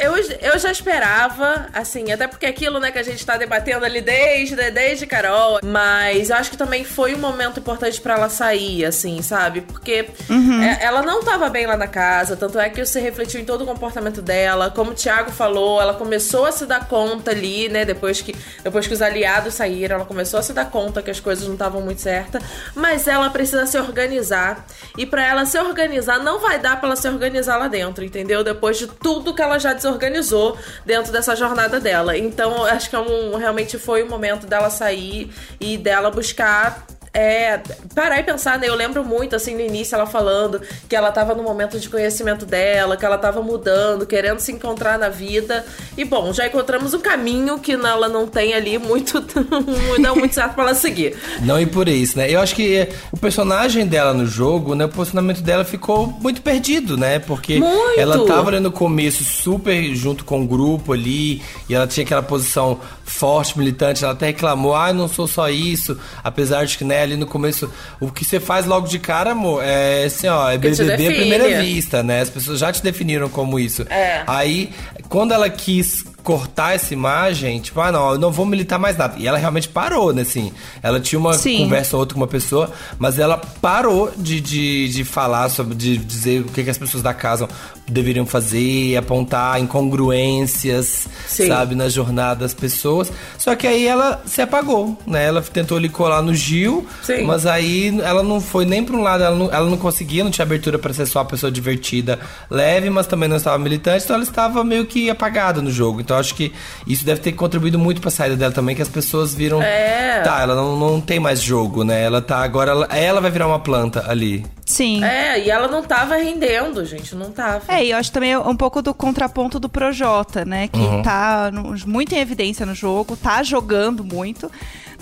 eu, 0.00 0.16
eu, 0.16 0.24
eu 0.40 0.58
já 0.58 0.70
esperava, 0.70 1.68
assim, 1.72 2.12
até 2.12 2.26
porque 2.26 2.46
aquilo, 2.46 2.78
né, 2.78 2.90
que 2.90 2.98
a 2.98 3.02
gente 3.02 3.24
tá 3.24 3.36
debatendo 3.36 3.84
ali 3.84 4.00
desde, 4.00 4.56
desde 4.70 5.06
Carol, 5.06 5.58
mas 5.64 6.30
eu 6.30 6.36
acho 6.36 6.50
que 6.50 6.56
também 6.56 6.84
foi 6.84 7.14
um 7.14 7.18
momento 7.18 7.60
importante 7.60 8.00
pra 8.00 8.14
ela 8.14 8.28
sair, 8.28 8.84
assim, 8.84 9.20
sabe? 9.22 9.62
Porque 9.62 10.08
é, 10.30 10.84
ela 10.84 11.02
não 11.02 11.22
tava 11.22 11.48
bem 11.48 11.66
lá 11.66 11.76
na 11.76 11.88
casa, 11.88 12.36
tanto 12.36 12.58
é 12.58 12.68
que 12.68 12.80
isso 12.80 12.92
se 12.92 13.00
refletiu 13.00 13.40
em 13.40 13.44
todo 13.44 13.62
o 13.62 13.66
comportamento 13.66 14.22
dela, 14.22 14.70
como 14.70 14.92
o 14.92 14.94
Thiago 14.94 15.30
falou, 15.30 15.80
ela 15.80 15.94
começou 15.94 16.46
a 16.46 16.52
se 16.52 16.66
dar 16.66 16.86
conta 16.88 17.30
ali, 17.30 17.68
né, 17.68 17.84
depois 17.84 18.20
que, 18.20 18.34
depois 18.62 18.86
que 18.86 18.94
os 18.94 19.02
aliados 19.02 19.54
saíram, 19.54 19.96
ela 19.96 20.04
começou 20.04 20.38
a 20.40 20.42
se 20.42 20.52
dar 20.52 20.70
conta 20.70 21.02
que 21.02 21.10
as 21.10 21.20
coisas 21.20 21.46
não 21.46 21.54
estavam 21.54 21.79
muito 21.82 22.00
certas, 22.00 22.42
mas 22.74 23.06
ela 23.08 23.30
precisa 23.30 23.66
se 23.66 23.78
organizar, 23.78 24.66
e 24.96 25.06
pra 25.06 25.26
ela 25.26 25.44
se 25.44 25.58
organizar, 25.58 26.18
não 26.18 26.40
vai 26.40 26.58
dar 26.58 26.78
pra 26.78 26.88
ela 26.88 26.96
se 26.96 27.08
organizar 27.08 27.56
lá 27.56 27.68
dentro, 27.68 28.04
entendeu? 28.04 28.42
Depois 28.44 28.78
de 28.78 28.86
tudo 28.86 29.34
que 29.34 29.42
ela 29.42 29.58
já 29.58 29.72
desorganizou 29.72 30.56
dentro 30.84 31.12
dessa 31.12 31.34
jornada 31.36 31.80
dela. 31.80 32.16
Então, 32.16 32.64
acho 32.64 32.90
que 32.90 32.96
é 32.96 32.98
um, 32.98 33.36
realmente 33.36 33.78
foi 33.78 34.02
o 34.02 34.08
momento 34.08 34.46
dela 34.46 34.70
sair 34.70 35.32
e 35.60 35.76
dela 35.78 36.10
buscar. 36.10 36.86
É, 37.12 37.60
parar 37.92 38.20
e 38.20 38.22
pensar, 38.22 38.58
né? 38.58 38.68
Eu 38.68 38.74
lembro 38.74 39.04
muito, 39.04 39.34
assim, 39.34 39.54
no 39.54 39.60
início, 39.60 39.96
ela 39.96 40.06
falando 40.06 40.60
que 40.88 40.94
ela 40.94 41.10
tava 41.10 41.34
no 41.34 41.42
momento 41.42 41.78
de 41.78 41.88
conhecimento 41.88 42.46
dela, 42.46 42.96
que 42.96 43.04
ela 43.04 43.18
tava 43.18 43.42
mudando, 43.42 44.06
querendo 44.06 44.38
se 44.38 44.52
encontrar 44.52 44.98
na 44.98 45.08
vida. 45.08 45.64
E, 45.96 46.04
bom, 46.04 46.32
já 46.32 46.46
encontramos 46.46 46.94
um 46.94 47.00
caminho 47.00 47.58
que 47.58 47.72
ela 47.72 48.08
não 48.08 48.28
tem 48.28 48.54
ali 48.54 48.78
muito, 48.78 49.24
não 49.98 50.14
muito 50.14 50.34
certo 50.34 50.54
pra 50.54 50.64
ela 50.64 50.74
seguir. 50.74 51.16
Não 51.42 51.58
ir 51.58 51.66
por 51.66 51.88
isso, 51.88 52.16
né? 52.16 52.30
Eu 52.30 52.40
acho 52.40 52.54
que 52.54 52.88
o 53.10 53.16
personagem 53.16 53.86
dela 53.86 54.14
no 54.14 54.26
jogo, 54.26 54.74
né? 54.74 54.84
O 54.84 54.88
posicionamento 54.88 55.40
dela 55.40 55.64
ficou 55.64 56.06
muito 56.06 56.42
perdido, 56.42 56.96
né? 56.96 57.18
Porque 57.18 57.58
Muito! 57.58 57.98
ela 57.98 58.24
tava 58.24 58.50
ali 58.50 58.60
no 58.60 58.70
começo 58.70 59.24
super 59.24 59.94
junto 59.94 60.24
com 60.24 60.42
o 60.42 60.46
grupo 60.46 60.92
ali, 60.92 61.42
e 61.68 61.74
ela 61.74 61.86
tinha 61.86 62.04
aquela 62.04 62.22
posição 62.22 62.80
forte, 63.04 63.58
militante, 63.58 64.04
ela 64.04 64.12
até 64.12 64.26
reclamou, 64.26 64.74
ah, 64.74 64.92
não 64.92 65.08
sou 65.08 65.26
só 65.26 65.50
isso, 65.50 65.98
apesar 66.22 66.64
de 66.64 66.78
que, 66.78 66.84
né, 66.84 66.99
ali 67.00 67.16
no 67.16 67.26
começo, 67.26 67.70
o 68.00 68.10
que 68.10 68.24
você 68.24 68.38
faz 68.40 68.66
logo 68.66 68.86
de 68.86 68.98
cara, 68.98 69.32
amor, 69.32 69.62
é 69.64 70.04
assim, 70.04 70.28
ó, 70.28 70.50
é 70.50 70.58
BBB 70.58 71.08
à 71.08 71.10
primeira 71.10 71.60
vista, 71.60 72.02
né? 72.02 72.20
As 72.20 72.30
pessoas 72.30 72.58
já 72.58 72.72
te 72.72 72.82
definiram 72.82 73.28
como 73.28 73.58
isso. 73.58 73.86
É. 73.90 74.22
Aí, 74.26 74.70
quando 75.08 75.32
ela 75.32 75.48
quis 75.48 76.04
cortar 76.22 76.74
essa 76.74 76.92
imagem, 76.92 77.60
tipo, 77.60 77.80
ah, 77.80 77.90
não, 77.90 78.12
eu 78.12 78.18
não 78.18 78.30
vou 78.30 78.46
militar 78.46 78.78
mais 78.78 78.96
nada. 78.96 79.14
E 79.18 79.26
ela 79.26 79.38
realmente 79.38 79.68
parou, 79.68 80.12
né, 80.12 80.22
assim. 80.22 80.52
Ela 80.82 81.00
tinha 81.00 81.18
uma 81.18 81.34
Sim. 81.34 81.58
conversa 81.58 81.96
ou 81.96 82.00
outra 82.00 82.14
com 82.14 82.20
uma 82.20 82.26
pessoa, 82.26 82.70
mas 82.98 83.18
ela 83.18 83.36
parou 83.36 84.12
de, 84.16 84.40
de, 84.40 84.88
de 84.88 85.04
falar 85.04 85.48
sobre, 85.48 85.74
de 85.74 85.96
dizer 85.96 86.42
o 86.42 86.44
que, 86.44 86.62
que 86.64 86.70
as 86.70 86.78
pessoas 86.78 87.02
da 87.02 87.14
casa 87.14 87.48
deveriam 87.88 88.24
fazer, 88.24 88.96
apontar 88.96 89.60
incongruências, 89.60 91.08
Sim. 91.26 91.48
sabe, 91.48 91.74
na 91.74 91.88
jornada 91.88 92.40
das 92.40 92.54
pessoas. 92.54 93.12
Só 93.38 93.54
que 93.56 93.66
aí 93.66 93.86
ela 93.86 94.22
se 94.26 94.40
apagou, 94.40 94.96
né? 95.06 95.26
Ela 95.26 95.42
tentou 95.42 95.78
lhe 95.78 95.88
colar 95.88 96.22
no 96.22 96.34
Gil, 96.34 96.86
Sim. 97.02 97.24
mas 97.24 97.46
aí 97.46 97.98
ela 98.02 98.22
não 98.22 98.40
foi 98.40 98.64
nem 98.64 98.84
pra 98.84 98.96
um 98.96 99.02
lado, 99.02 99.24
ela 99.24 99.36
não, 99.36 99.52
ela 99.52 99.68
não 99.68 99.76
conseguia, 99.76 100.22
não 100.22 100.30
tinha 100.30 100.44
abertura 100.44 100.78
pra 100.78 100.92
ser 100.92 101.06
só 101.06 101.20
uma 101.20 101.24
pessoa 101.24 101.50
divertida, 101.50 102.18
leve, 102.48 102.90
mas 102.90 103.06
também 103.06 103.28
não 103.28 103.36
estava 103.36 103.58
militante, 103.58 104.04
então 104.04 104.14
ela 104.14 104.24
estava 104.24 104.62
meio 104.62 104.86
que 104.86 105.10
apagada 105.10 105.60
no 105.60 105.70
jogo. 105.70 106.00
Então 106.10 106.18
acho 106.18 106.34
que 106.34 106.52
isso 106.88 107.04
deve 107.04 107.20
ter 107.20 107.30
contribuído 107.32 107.78
muito 107.78 108.00
pra 108.00 108.10
saída 108.10 108.34
dela 108.36 108.52
também, 108.52 108.74
que 108.74 108.82
as 108.82 108.88
pessoas 108.88 109.32
viram. 109.32 109.62
É. 109.62 110.20
Tá, 110.24 110.40
ela 110.42 110.56
não, 110.56 110.76
não 110.76 111.00
tem 111.00 111.20
mais 111.20 111.40
jogo, 111.40 111.84
né? 111.84 112.02
Ela 112.02 112.20
tá 112.20 112.38
agora. 112.38 112.72
Ela, 112.72 112.86
ela 112.86 113.20
vai 113.20 113.30
virar 113.30 113.46
uma 113.46 113.60
planta 113.60 114.04
ali. 114.10 114.44
Sim. 114.66 115.04
É, 115.04 115.44
e 115.44 115.48
ela 115.50 115.68
não 115.68 115.82
tava 115.84 116.16
rendendo, 116.16 116.84
gente, 116.84 117.14
não 117.14 117.30
tava. 117.30 117.62
É, 117.68 117.84
e 117.84 117.90
eu 117.92 117.96
acho 117.96 118.10
também 118.10 118.36
um 118.36 118.56
pouco 118.56 118.82
do 118.82 118.92
contraponto 118.92 119.60
do 119.60 119.68
Projota, 119.68 120.44
né? 120.44 120.66
Que 120.68 120.78
Uhum. 120.80 121.02
tá 121.02 121.50
no- 121.52 121.74
muito 121.86 122.12
em 122.12 122.18
evidência 122.18 122.66
no 122.66 122.74
jogo, 122.74 123.16
tá 123.16 123.42
jogando 123.44 124.02
muito. 124.04 124.50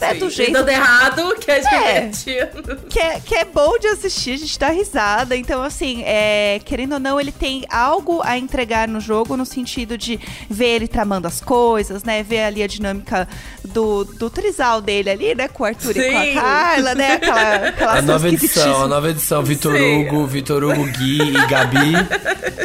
É 0.01 0.13
Sim, 0.15 0.19
do 0.21 0.27
e 0.27 0.31
jeito 0.31 0.53
dando 0.53 0.69
errado, 0.69 1.35
que 1.41 1.51
é 1.51 1.61
divertido. 1.61 2.77
que 2.89 2.99
é, 2.99 3.21
que 3.21 3.35
é 3.35 3.45
bom 3.45 3.79
de 3.79 3.87
assistir, 3.89 4.33
a 4.35 4.37
gente 4.37 4.59
dá 4.59 4.69
risada. 4.69 5.37
Então, 5.37 5.63
assim, 5.63 6.03
é, 6.05 6.61
querendo 6.65 6.93
ou 6.95 7.01
não, 7.01 7.21
ele 7.21 7.33
tem 7.33 7.65
algo 7.71 8.21
a 8.25 8.39
entregar 8.39 8.87
no 8.89 9.01
jogo 9.01 9.37
no 9.37 9.45
sentido 9.47 9.97
de 9.99 10.19
ver 10.49 10.77
ele 10.77 10.89
tramando 10.89 11.27
as 11.27 11.41
coisas, 11.41 12.05
né? 12.05 12.23
Ver 12.23 12.43
ali 12.45 12.63
a 12.63 12.67
dinâmica 12.67 13.27
do, 13.65 14.05
do 14.05 14.31
trisal 14.31 14.81
dele 14.81 15.11
ali, 15.11 15.35
né? 15.35 15.49
Com 15.49 15.63
o 15.63 15.67
Arthur 15.67 15.97
e 15.97 16.11
com 16.13 16.19
a 16.19 16.23
Sim. 16.25 16.35
Carla, 16.35 16.95
né? 16.95 17.13
Aquela, 17.15 17.55
aquela 17.69 17.99
A 17.99 18.03
nova 18.03 18.29
edição, 18.29 18.83
a 18.85 18.89
nova 18.89 19.11
edição, 19.11 19.43
Vitor 19.43 19.77
Sim. 19.77 20.07
Hugo, 20.07 20.27
Vitor 20.27 20.65
Hugo, 20.65 20.85
Gui 20.87 21.23
e 21.23 21.47
Gabi. 21.47 21.93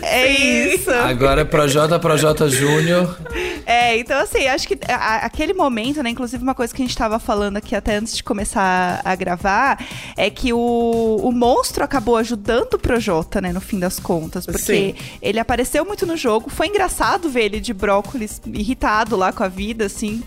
É 0.02 0.28
isso. 0.30 0.92
Agora 0.92 1.42
é 1.42 1.46
Projota, 1.46 2.00
Projota 2.00 2.50
Júnior. 2.50 3.18
É, 3.66 3.98
então 3.98 4.20
assim, 4.20 4.48
acho 4.48 4.68
que 4.68 4.78
a- 4.88 5.18
aquele 5.26 5.54
momento, 5.54 6.04
né, 6.04 6.10
inclusive 6.10 6.44
uma 6.44 6.54
coisa 6.54 6.74
que 6.74 6.82
a 6.82 6.86
gente 6.86 6.98
tava 6.98 7.20
falando 7.24 7.58
aqui 7.58 7.76
até 7.76 7.96
antes 7.96 8.16
de 8.16 8.24
começar 8.24 9.02
a 9.04 9.16
gravar, 9.16 9.84
é 10.16 10.30
que 10.30 10.54
o, 10.54 11.20
o 11.24 11.32
monstro 11.32 11.84
acabou 11.84 12.18
ajudando 12.18 12.76
o 12.76 12.80
Projota, 12.80 13.42
né, 13.42 13.52
no 13.52 13.62
fim 13.62 13.80
das 13.80 14.00
contas, 14.00 14.46
porque 14.46 14.94
Sim. 14.94 14.96
ele 15.22 15.40
apareceu 15.40 15.86
muito 15.86 16.06
no 16.06 16.16
jogo, 16.16 16.50
foi 16.50 16.68
engraçado 16.68 17.30
ver 17.30 17.46
ele 17.46 17.60
de 17.60 17.74
brócolis 17.74 18.42
irritado 18.46 19.16
lá 19.16 19.32
com 19.32 19.44
a 19.44 19.48
vida, 19.48 19.86
assim. 19.86 20.22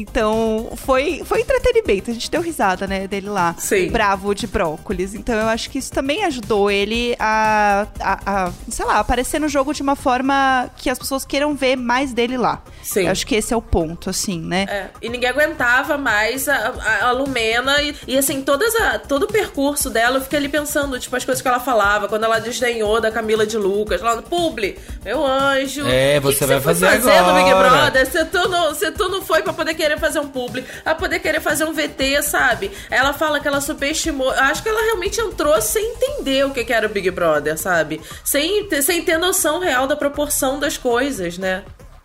Então, 0.00 0.72
foi, 0.76 1.22
foi 1.24 1.40
entretenimento. 1.40 2.10
A 2.10 2.14
gente 2.14 2.30
deu 2.30 2.40
risada, 2.40 2.86
né, 2.86 3.06
dele 3.06 3.28
lá. 3.28 3.54
Sim. 3.58 3.88
Bravo 3.90 4.34
de 4.34 4.46
brócolis. 4.46 5.14
Então, 5.14 5.34
eu 5.34 5.48
acho 5.48 5.70
que 5.70 5.78
isso 5.78 5.92
também 5.92 6.24
ajudou 6.24 6.70
ele 6.70 7.16
a, 7.18 7.86
a, 8.00 8.20
a, 8.26 8.52
sei 8.68 8.84
lá, 8.84 8.98
aparecer 8.98 9.40
no 9.40 9.48
jogo 9.48 9.72
de 9.72 9.82
uma 9.82 9.96
forma 9.96 10.70
que 10.76 10.90
as 10.90 10.98
pessoas 10.98 11.24
queiram 11.24 11.54
ver 11.54 11.76
mais 11.76 12.12
dele 12.12 12.36
lá. 12.36 12.62
Sim. 12.82 13.04
Eu 13.04 13.12
acho 13.12 13.26
que 13.26 13.34
esse 13.34 13.52
é 13.52 13.56
o 13.56 13.62
ponto, 13.62 14.10
assim, 14.10 14.40
né? 14.40 14.66
É, 14.68 14.86
e 15.02 15.08
ninguém 15.08 15.30
aguentava 15.30 15.96
mais 15.98 16.48
a, 16.48 16.54
a, 16.54 17.06
a 17.06 17.10
Lumena. 17.12 17.80
E, 17.82 17.94
e, 18.06 18.18
assim, 18.18 18.42
todas 18.42 18.74
a, 18.76 18.98
todo 18.98 19.24
o 19.24 19.26
percurso 19.26 19.90
dela, 19.90 20.18
eu 20.18 20.22
fiquei 20.22 20.38
ali 20.38 20.48
pensando, 20.48 20.98
tipo, 20.98 21.16
as 21.16 21.24
coisas 21.24 21.42
que 21.42 21.48
ela 21.48 21.60
falava, 21.60 22.08
quando 22.08 22.24
ela 22.24 22.38
desdenhou 22.38 23.00
da 23.00 23.10
Camila 23.10 23.46
de 23.46 23.56
Lucas, 23.56 24.00
lá 24.00 24.16
no 24.16 24.22
Publi, 24.22 24.78
meu 25.04 25.24
anjo. 25.24 25.86
É, 25.86 26.18
o 26.18 26.20
que 26.20 26.26
você 26.26 26.38
que 26.38 26.46
vai 26.46 26.60
foi 26.60 26.74
fazer 26.74 26.86
fazer 26.86 27.22
no 27.22 27.34
Big 27.34 27.50
agora? 27.50 27.68
Brother? 27.68 28.06
Se 28.10 28.24
tu, 28.26 28.48
não, 28.48 28.74
se 28.74 28.90
tu 28.92 29.08
não 29.08 29.22
foi 29.22 29.42
pra 29.42 29.52
poder 29.52 29.74
querer 29.86 29.98
fazer 29.98 30.18
um 30.18 30.28
Publi, 30.28 30.64
a 30.84 30.94
poder 30.94 31.20
querer 31.20 31.40
fazer 31.40 31.64
um 31.64 31.72
VT, 31.72 32.22
sabe? 32.22 32.70
Ela 32.90 33.12
fala 33.12 33.38
que 33.38 33.46
ela 33.46 33.60
subestimou. 33.60 34.30
Acho 34.30 34.62
que 34.62 34.68
ela 34.68 34.82
realmente 34.82 35.20
entrou 35.20 35.60
sem 35.62 35.94
entender 35.94 36.44
o 36.44 36.50
que, 36.50 36.64
que 36.64 36.72
era 36.72 36.86
o 36.86 36.90
Big 36.90 37.10
Brother, 37.10 37.56
sabe? 37.56 38.00
Sem, 38.24 38.68
sem 38.82 39.02
ter 39.02 39.16
noção 39.18 39.60
real 39.60 39.86
da 39.86 39.94
proporção 39.94 40.58
das 40.58 40.76
coisas, 40.76 41.38
né? 41.38 41.62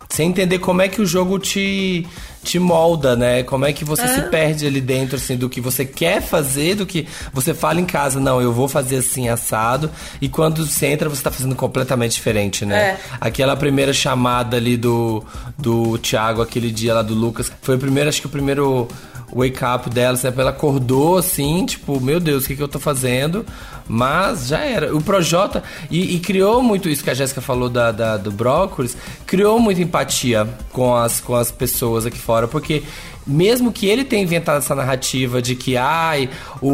Sem 0.08 0.28
entender 0.28 0.58
como 0.58 0.82
é 0.82 0.88
que 0.88 1.00
o 1.00 1.06
jogo 1.06 1.38
te, 1.38 2.06
te 2.42 2.58
molda, 2.58 3.14
né? 3.14 3.42
Como 3.42 3.64
é 3.64 3.72
que 3.72 3.84
você 3.84 4.06
se 4.08 4.22
perde 4.22 4.66
ali 4.66 4.80
dentro, 4.80 5.16
assim, 5.16 5.36
do 5.36 5.48
que 5.48 5.60
você 5.60 5.84
quer 5.84 6.20
fazer, 6.20 6.74
do 6.74 6.84
que 6.84 7.06
você 7.32 7.54
fala 7.54 7.80
em 7.80 7.84
casa, 7.84 8.18
não, 8.18 8.40
eu 8.40 8.52
vou 8.52 8.68
fazer 8.68 8.96
assim, 8.96 9.28
assado. 9.28 9.90
E 10.20 10.28
quando 10.28 10.66
você 10.66 10.86
entra, 10.86 11.08
você 11.08 11.22
tá 11.22 11.30
fazendo 11.30 11.54
completamente 11.54 12.12
diferente, 12.12 12.64
né? 12.64 12.76
É. 12.76 12.98
Aquela 13.20 13.56
primeira 13.56 13.92
chamada 13.92 14.56
ali 14.56 14.76
do, 14.76 15.24
do 15.56 15.96
Thiago, 15.98 16.42
aquele 16.42 16.70
dia 16.70 16.94
lá 16.94 17.02
do 17.02 17.14
Lucas, 17.14 17.52
foi 17.62 17.76
o 17.76 17.78
primeiro, 17.78 18.08
acho 18.08 18.20
que 18.20 18.26
o 18.26 18.30
primeiro 18.30 18.88
wake 19.34 19.64
up 19.64 19.88
dela, 19.88 20.14
assim, 20.14 20.28
ela 20.36 20.50
acordou 20.50 21.16
assim, 21.16 21.64
tipo, 21.64 22.00
meu 22.00 22.20
Deus, 22.20 22.44
o 22.44 22.48
que, 22.48 22.56
que 22.56 22.62
eu 22.62 22.68
tô 22.68 22.78
fazendo? 22.78 23.44
Mas 23.88 24.46
já 24.48 24.60
era. 24.60 24.94
O 24.94 25.02
Projota, 25.02 25.62
e, 25.90 26.16
e 26.16 26.20
criou 26.20 26.62
muito 26.62 26.88
isso 26.88 27.02
que 27.04 27.10
a 27.10 27.14
Jéssica 27.14 27.40
falou 27.40 27.68
da, 27.68 27.90
da- 27.92 28.16
do 28.16 28.30
brócolis, 28.30 28.96
criou 29.26 29.58
muita 29.58 29.82
empatia 29.82 30.48
com 30.72 30.94
as, 30.94 31.20
com 31.20 31.34
as 31.34 31.50
pessoas 31.50 32.06
aqui 32.06 32.18
fora, 32.18 32.46
porque 32.48 32.82
mesmo 33.26 33.70
que 33.72 33.86
ele 33.86 34.04
tenha 34.04 34.22
inventado 34.22 34.58
essa 34.58 34.74
narrativa 34.74 35.40
de 35.42 35.54
que, 35.54 35.76
ai, 35.76 36.28
o- 36.60 36.68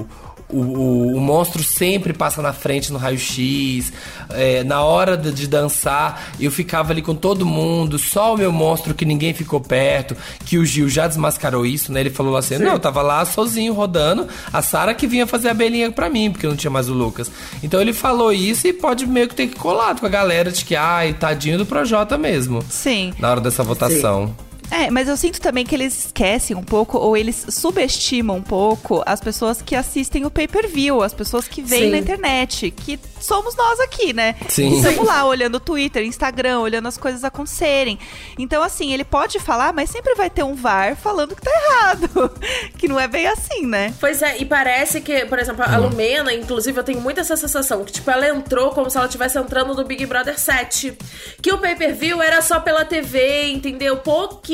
o 0.00 0.06
o, 0.50 0.58
o- 0.58 1.16
o 1.16 1.20
monstro 1.20 1.62
sempre 1.62 2.12
passa 2.12 2.40
na 2.42 2.52
frente 2.52 2.92
no 2.92 2.98
raio-x. 2.98 3.92
É, 4.30 4.62
na 4.64 4.82
hora 4.82 5.16
de, 5.16 5.32
de 5.32 5.46
dançar, 5.46 6.30
eu 6.40 6.50
ficava 6.50 6.92
ali 6.92 7.02
com 7.02 7.14
todo 7.14 7.44
mundo, 7.46 7.98
só 7.98 8.34
o 8.34 8.38
meu 8.38 8.52
monstro 8.52 8.94
que 8.94 9.04
ninguém 9.04 9.32
ficou 9.34 9.60
perto. 9.60 10.16
Que 10.44 10.58
o 10.58 10.64
Gil 10.64 10.88
já 10.88 11.06
desmascarou 11.06 11.64
isso, 11.66 11.92
né? 11.92 12.00
Ele 12.00 12.10
falou 12.10 12.36
assim: 12.36 12.58
não, 12.58 12.72
eu 12.72 12.78
tava 12.80 13.02
lá 13.02 13.24
sozinho 13.24 13.72
rodando, 13.74 14.26
a 14.52 14.62
Sara 14.62 14.94
que 14.94 15.06
vinha 15.06 15.26
fazer 15.26 15.48
a 15.48 15.54
belinha 15.54 15.90
pra 15.90 16.08
mim, 16.10 16.30
porque 16.30 16.46
não 16.46 16.56
tinha 16.56 16.70
mais 16.70 16.88
o 16.88 16.94
Lucas. 16.94 17.30
Então 17.62 17.80
ele 17.80 17.92
falou 17.92 18.32
isso 18.32 18.66
e 18.66 18.72
pode 18.72 19.06
meio 19.06 19.28
que 19.28 19.34
ter 19.34 19.46
que 19.48 19.56
colado 19.56 20.00
com 20.00 20.06
a 20.06 20.10
galera 20.10 20.50
de 20.50 20.64
que, 20.64 20.76
ai, 20.76 21.12
tadinho 21.14 21.58
do 21.58 21.66
Projota 21.66 22.16
mesmo. 22.18 22.62
Sim. 22.68 23.12
Na 23.18 23.30
hora 23.30 23.40
dessa 23.40 23.62
votação. 23.62 24.34
É, 24.70 24.90
mas 24.90 25.08
eu 25.08 25.16
sinto 25.16 25.40
também 25.40 25.64
que 25.64 25.74
eles 25.74 26.06
esquecem 26.06 26.56
um 26.56 26.62
pouco, 26.62 26.98
ou 26.98 27.16
eles 27.16 27.46
subestimam 27.48 28.36
um 28.36 28.42
pouco 28.42 29.02
as 29.06 29.20
pessoas 29.20 29.62
que 29.62 29.74
assistem 29.74 30.24
o 30.24 30.30
pay-per-view, 30.30 31.02
as 31.02 31.14
pessoas 31.14 31.46
que 31.46 31.62
veem 31.62 31.84
Sim. 31.84 31.90
na 31.90 31.98
internet, 31.98 32.70
que 32.70 32.98
somos 33.20 33.56
nós 33.56 33.80
aqui, 33.80 34.12
né? 34.12 34.34
Sim. 34.48 34.76
Estamos 34.76 35.06
lá 35.06 35.24
olhando 35.24 35.58
Twitter, 35.58 36.04
Instagram, 36.04 36.60
olhando 36.60 36.88
as 36.88 36.98
coisas 36.98 37.24
acontecerem. 37.24 37.98
Então, 38.38 38.62
assim, 38.62 38.92
ele 38.92 39.04
pode 39.04 39.38
falar, 39.38 39.72
mas 39.72 39.90
sempre 39.90 40.14
vai 40.14 40.28
ter 40.28 40.42
um 40.42 40.54
VAR 40.54 40.96
falando 40.96 41.34
que 41.34 41.42
tá 41.42 41.50
errado. 41.50 42.32
que 42.76 42.88
não 42.88 42.98
é 43.00 43.08
bem 43.08 43.26
assim, 43.26 43.66
né? 43.66 43.94
Pois 43.98 44.22
é, 44.22 44.38
e 44.38 44.44
parece 44.44 45.00
que, 45.00 45.24
por 45.26 45.38
exemplo, 45.38 45.64
a 45.64 45.76
Lumena, 45.76 46.32
inclusive, 46.32 46.78
eu 46.78 46.84
tenho 46.84 47.00
muito 47.00 47.20
essa 47.20 47.36
sensação 47.36 47.84
que, 47.84 47.92
tipo, 47.92 48.10
ela 48.10 48.28
entrou 48.28 48.70
como 48.70 48.90
se 48.90 48.96
ela 48.96 49.06
estivesse 49.06 49.38
entrando 49.38 49.74
no 49.74 49.84
Big 49.84 50.04
Brother 50.06 50.38
7. 50.38 50.96
Que 51.40 51.52
o 51.52 51.58
pay-per-view 51.58 52.20
era 52.20 52.42
só 52.42 52.60
pela 52.60 52.84
TV, 52.84 53.50
entendeu? 53.50 53.98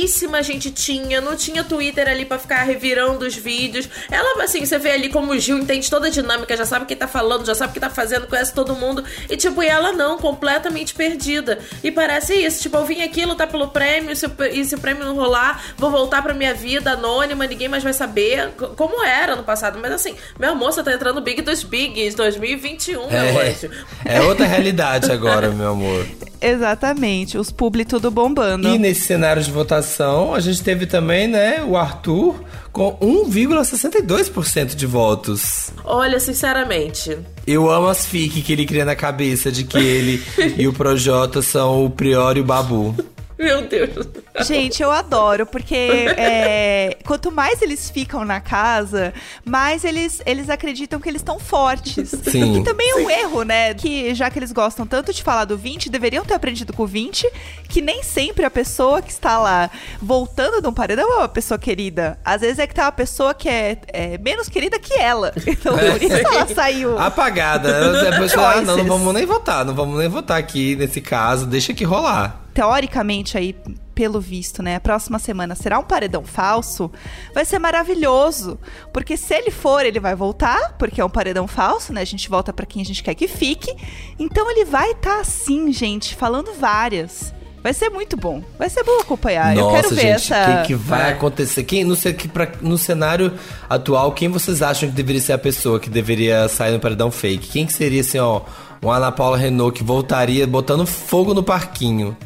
Pouquíssima 0.01 0.43
gente 0.43 0.71
tinha, 0.71 1.21
não 1.21 1.37
tinha 1.37 1.63
Twitter 1.63 2.09
ali 2.09 2.25
pra 2.25 2.39
ficar 2.39 2.63
revirando 2.63 3.27
os 3.27 3.37
vídeos. 3.37 3.87
Ela, 4.11 4.43
assim, 4.43 4.65
você 4.65 4.79
vê 4.79 4.93
ali 4.93 5.11
como 5.11 5.33
o 5.33 5.39
Gil 5.39 5.59
entende 5.59 5.91
toda 5.91 6.07
a 6.07 6.11
dinâmica, 6.11 6.57
já 6.57 6.65
sabe 6.65 6.85
o 6.85 6.89
que 6.89 6.97
tá 6.97 7.07
falando, 7.07 7.45
já 7.45 7.55
sabe 7.55 7.71
o 7.71 7.75
que 7.75 7.81
tá 7.81 7.91
fazendo, 7.91 8.27
conhece 8.27 8.55
todo 8.55 8.75
mundo. 8.75 9.05
E, 9.29 9.37
tipo, 9.37 9.63
e 9.63 9.67
ela 9.67 9.93
não, 9.93 10.17
completamente 10.17 10.95
perdida. 10.95 11.59
E 11.85 11.91
parece 11.91 12.35
isso, 12.35 12.63
tipo, 12.63 12.79
eu 12.79 12.87
vim 12.87 13.03
aqui 13.03 13.27
lutar 13.27 13.47
pelo 13.49 13.69
prêmio, 13.69 14.17
se 14.17 14.25
o- 14.25 14.33
e 14.51 14.65
se 14.65 14.75
o 14.75 14.79
prêmio 14.81 15.05
não 15.05 15.15
rolar, 15.15 15.63
vou 15.77 15.91
voltar 15.91 16.23
pra 16.23 16.33
minha 16.33 16.55
vida 16.55 16.93
anônima, 16.93 17.47
ninguém 17.47 17.69
mais 17.69 17.83
vai 17.83 17.93
saber. 17.93 18.53
Como 18.77 19.05
era 19.05 19.37
no 19.37 19.43
passado. 19.45 19.79
Mas 19.83 19.93
assim, 19.93 20.15
meu 20.39 20.53
amor, 20.53 20.73
você 20.73 20.83
tá 20.83 20.95
entrando 20.95 21.17
no 21.17 21.21
Big 21.21 21.43
dos 21.43 21.63
Bigs 21.63 22.15
2021, 22.15 23.07
meu 23.07 23.19
É, 23.19 23.51
anjo. 23.51 23.71
é 24.07 24.23
outra 24.23 24.47
realidade 24.47 25.13
agora, 25.13 25.51
meu 25.51 25.69
amor. 25.73 26.07
Exatamente, 26.43 27.37
os 27.37 27.51
publi 27.51 27.85
tudo 27.85 28.11
bombando. 28.11 28.67
E 28.67 28.79
nesse 28.79 29.03
cenário 29.03 29.43
de 29.43 29.51
votação, 29.51 29.90
a 30.35 30.41
gente 30.41 30.63
teve 30.63 30.87
também, 30.87 31.27
né, 31.27 31.63
o 31.63 31.77
Arthur 31.77 32.43
com 32.73 32.97
1,62% 32.99 34.75
de 34.75 34.87
votos. 34.87 35.71
Olha, 35.85 36.21
sinceramente. 36.21 37.19
Eu 37.47 37.71
amo 37.71 37.89
as 37.89 38.07
fic 38.07 38.43
que 38.43 38.53
ele 38.53 38.65
cria 38.65 38.85
na 38.85 38.95
cabeça 38.95 39.51
de 39.51 39.65
que 39.65 39.79
ele 39.79 40.23
e 40.57 40.69
o 40.69 40.73
Projota 40.73 41.43
são 41.43 41.85
o 41.85 41.91
Prior 41.91 42.37
e 42.37 42.41
o 42.41 42.45
Babu. 42.45 42.95
Meu 43.39 43.67
Deus. 43.67 44.07
Gente, 44.41 44.83
eu 44.83 44.91
adoro, 44.91 45.47
porque 45.47 45.75
é, 46.17 46.97
quanto 47.05 47.31
mais 47.31 47.61
eles 47.63 47.91
ficam 47.91 48.25
na 48.25 48.41
casa, 48.41 49.13
mais 49.45 49.85
eles, 49.85 50.23
eles 50.25 50.49
acreditam 50.49 51.01
que 51.01 51.09
eles 51.09 51.21
estão 51.21 51.39
fortes. 51.39 52.11
Sim. 52.11 52.61
E 52.61 52.65
também 52.65 52.91
é 52.91 52.95
um 52.97 53.11
erro, 53.11 53.43
né? 53.43 53.75
Que 53.75 54.15
já 54.15 54.31
que 54.31 54.39
eles 54.39 54.53
gostam 54.53 54.87
tanto 54.87 55.13
de 55.13 55.23
falar 55.23 55.45
do 55.45 55.57
20, 55.57 55.91
deveriam 55.91 56.25
ter 56.25 56.35
aprendido 56.35 56.73
com 56.73 56.85
o 56.85 56.87
20 56.87 57.31
que 57.69 57.81
nem 57.81 58.03
sempre 58.03 58.45
a 58.45 58.51
pessoa 58.51 59.01
que 59.01 59.11
está 59.11 59.39
lá 59.39 59.71
voltando 60.03 60.61
de 60.61 60.69
um 60.69 60.73
paredão 60.73 61.11
é 61.13 61.17
uma 61.19 61.29
pessoa 61.29 61.59
querida. 61.59 62.19
Às 62.25 62.41
vezes 62.41 62.59
é 62.59 62.67
que 62.67 62.75
tá 62.75 62.87
uma 62.87 62.93
pessoa 62.93 63.33
que 63.33 63.49
é, 63.49 63.79
é 63.89 64.19
menos 64.19 64.49
querida 64.49 64.79
que 64.79 64.95
ela. 64.95 65.33
Então 65.51 65.77
por 65.77 66.03
isso 66.03 66.15
ela 66.15 66.47
saiu. 66.47 66.99
Apagada. 66.99 68.11
Depois 68.11 68.33
fala, 68.33 68.55
ah, 68.55 68.61
não, 68.63 68.77
não 68.79 68.85
vamos 68.87 69.15
nem 69.15 69.27
votar, 69.27 69.65
não 69.65 69.75
vamos 69.75 69.99
nem 69.99 70.09
votar 70.09 70.39
aqui 70.39 70.77
nesse 70.77 71.01
caso, 71.01 71.45
deixa 71.45 71.75
que 71.75 71.85
rolar. 71.85 72.41
teoricamente 72.55 73.37
aí, 73.37 73.55
pelo 74.01 74.19
visto, 74.19 74.63
né, 74.63 74.77
a 74.77 74.81
próxima 74.81 75.19
semana 75.19 75.55
será 75.55 75.79
um 75.79 75.83
paredão 75.83 76.25
falso, 76.25 76.91
vai 77.35 77.45
ser 77.45 77.59
maravilhoso, 77.59 78.59
porque 78.95 79.15
se 79.15 79.35
ele 79.35 79.51
for, 79.51 79.85
ele 79.85 80.01
vai 80.01 80.15
voltar, 80.15 80.75
porque 80.79 81.03
é 81.03 81.05
um 81.05 81.11
paredão 81.11 81.47
falso, 81.47 81.93
né? 81.93 82.01
A 82.01 82.07
gente 82.07 82.27
volta 82.31 82.51
pra 82.51 82.65
quem 82.65 82.81
a 82.81 82.85
gente 82.85 83.03
quer 83.03 83.15
que 83.15 83.29
fique. 83.29 83.71
Então 84.19 84.51
ele 84.51 84.65
vai 84.65 84.93
estar 84.93 85.21
assim, 85.21 85.71
gente, 85.71 86.17
falando 86.17 86.51
várias. 86.59 87.35
Vai 87.63 87.75
ser 87.75 87.91
muito 87.91 88.17
bom. 88.17 88.43
Vai 88.59 88.71
ser 88.71 88.83
bom 88.85 89.01
acompanhar. 89.01 89.55
Eu 89.55 89.69
quero 89.69 89.83
Nossa, 89.91 89.95
ver 89.95 90.01
gente, 90.01 90.33
essa 90.33 90.51
o 90.51 90.63
que, 90.63 90.69
que 90.69 90.75
vai 90.77 91.13
acontecer? 91.13 91.63
Quem, 91.65 91.85
no, 91.85 91.95
que 91.95 92.27
pra- 92.27 92.53
no 92.63 92.79
cenário 92.79 93.35
atual, 93.69 94.13
quem 94.13 94.31
vocês 94.31 94.63
acham 94.63 94.89
que 94.89 94.95
deveria 94.95 95.21
ser 95.21 95.35
a 95.35 95.39
pessoa 95.39 95.79
que 95.79 95.91
deveria 95.91 96.49
sair 96.49 96.73
no 96.73 96.81
paredão 96.81 97.11
fake? 97.11 97.49
Quem 97.49 97.67
que 97.67 97.73
seria, 97.75 98.01
assim, 98.01 98.19
ó, 98.19 98.41
uma 98.81 98.97
Ana 98.97 99.13
Paula 99.13 99.37
Renault 99.37 99.77
que 99.77 99.85
voltaria 99.85 100.47
botando 100.47 100.87
fogo 100.87 101.35
no 101.35 101.43
parquinho? 101.43 102.17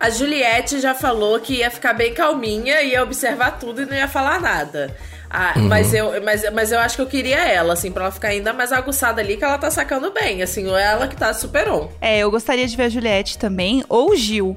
A 0.00 0.10
Juliette 0.10 0.80
já 0.80 0.94
falou 0.94 1.38
que 1.40 1.54
ia 1.56 1.70
ficar 1.70 1.92
bem 1.92 2.12
calminha, 2.14 2.82
ia 2.82 3.02
observar 3.02 3.58
tudo 3.58 3.82
e 3.82 3.86
não 3.86 3.94
ia 3.96 4.08
falar 4.08 4.40
nada. 4.40 4.94
Ah, 5.30 5.54
Uhum. 5.56 5.66
mas, 5.68 5.92
eu, 5.92 6.22
mas, 6.22 6.52
mas 6.52 6.70
eu 6.70 6.78
acho 6.78 6.94
que 6.96 7.02
eu 7.02 7.06
queria 7.06 7.38
ela, 7.38 7.72
assim, 7.72 7.90
pra 7.90 8.04
ela 8.04 8.12
ficar 8.12 8.28
ainda 8.28 8.52
mais 8.52 8.70
aguçada 8.70 9.20
ali, 9.20 9.36
que 9.36 9.44
ela 9.44 9.58
tá 9.58 9.68
sacando 9.70 10.12
bem, 10.12 10.42
assim, 10.42 10.70
ela 10.72 11.08
que 11.08 11.16
tá 11.16 11.34
super 11.34 11.68
on. 11.68 11.88
É, 12.00 12.18
eu 12.18 12.30
gostaria 12.30 12.66
de 12.68 12.76
ver 12.76 12.84
a 12.84 12.88
Juliette 12.88 13.36
também, 13.36 13.82
ou 13.88 14.10
o 14.10 14.16
Gil. 14.16 14.54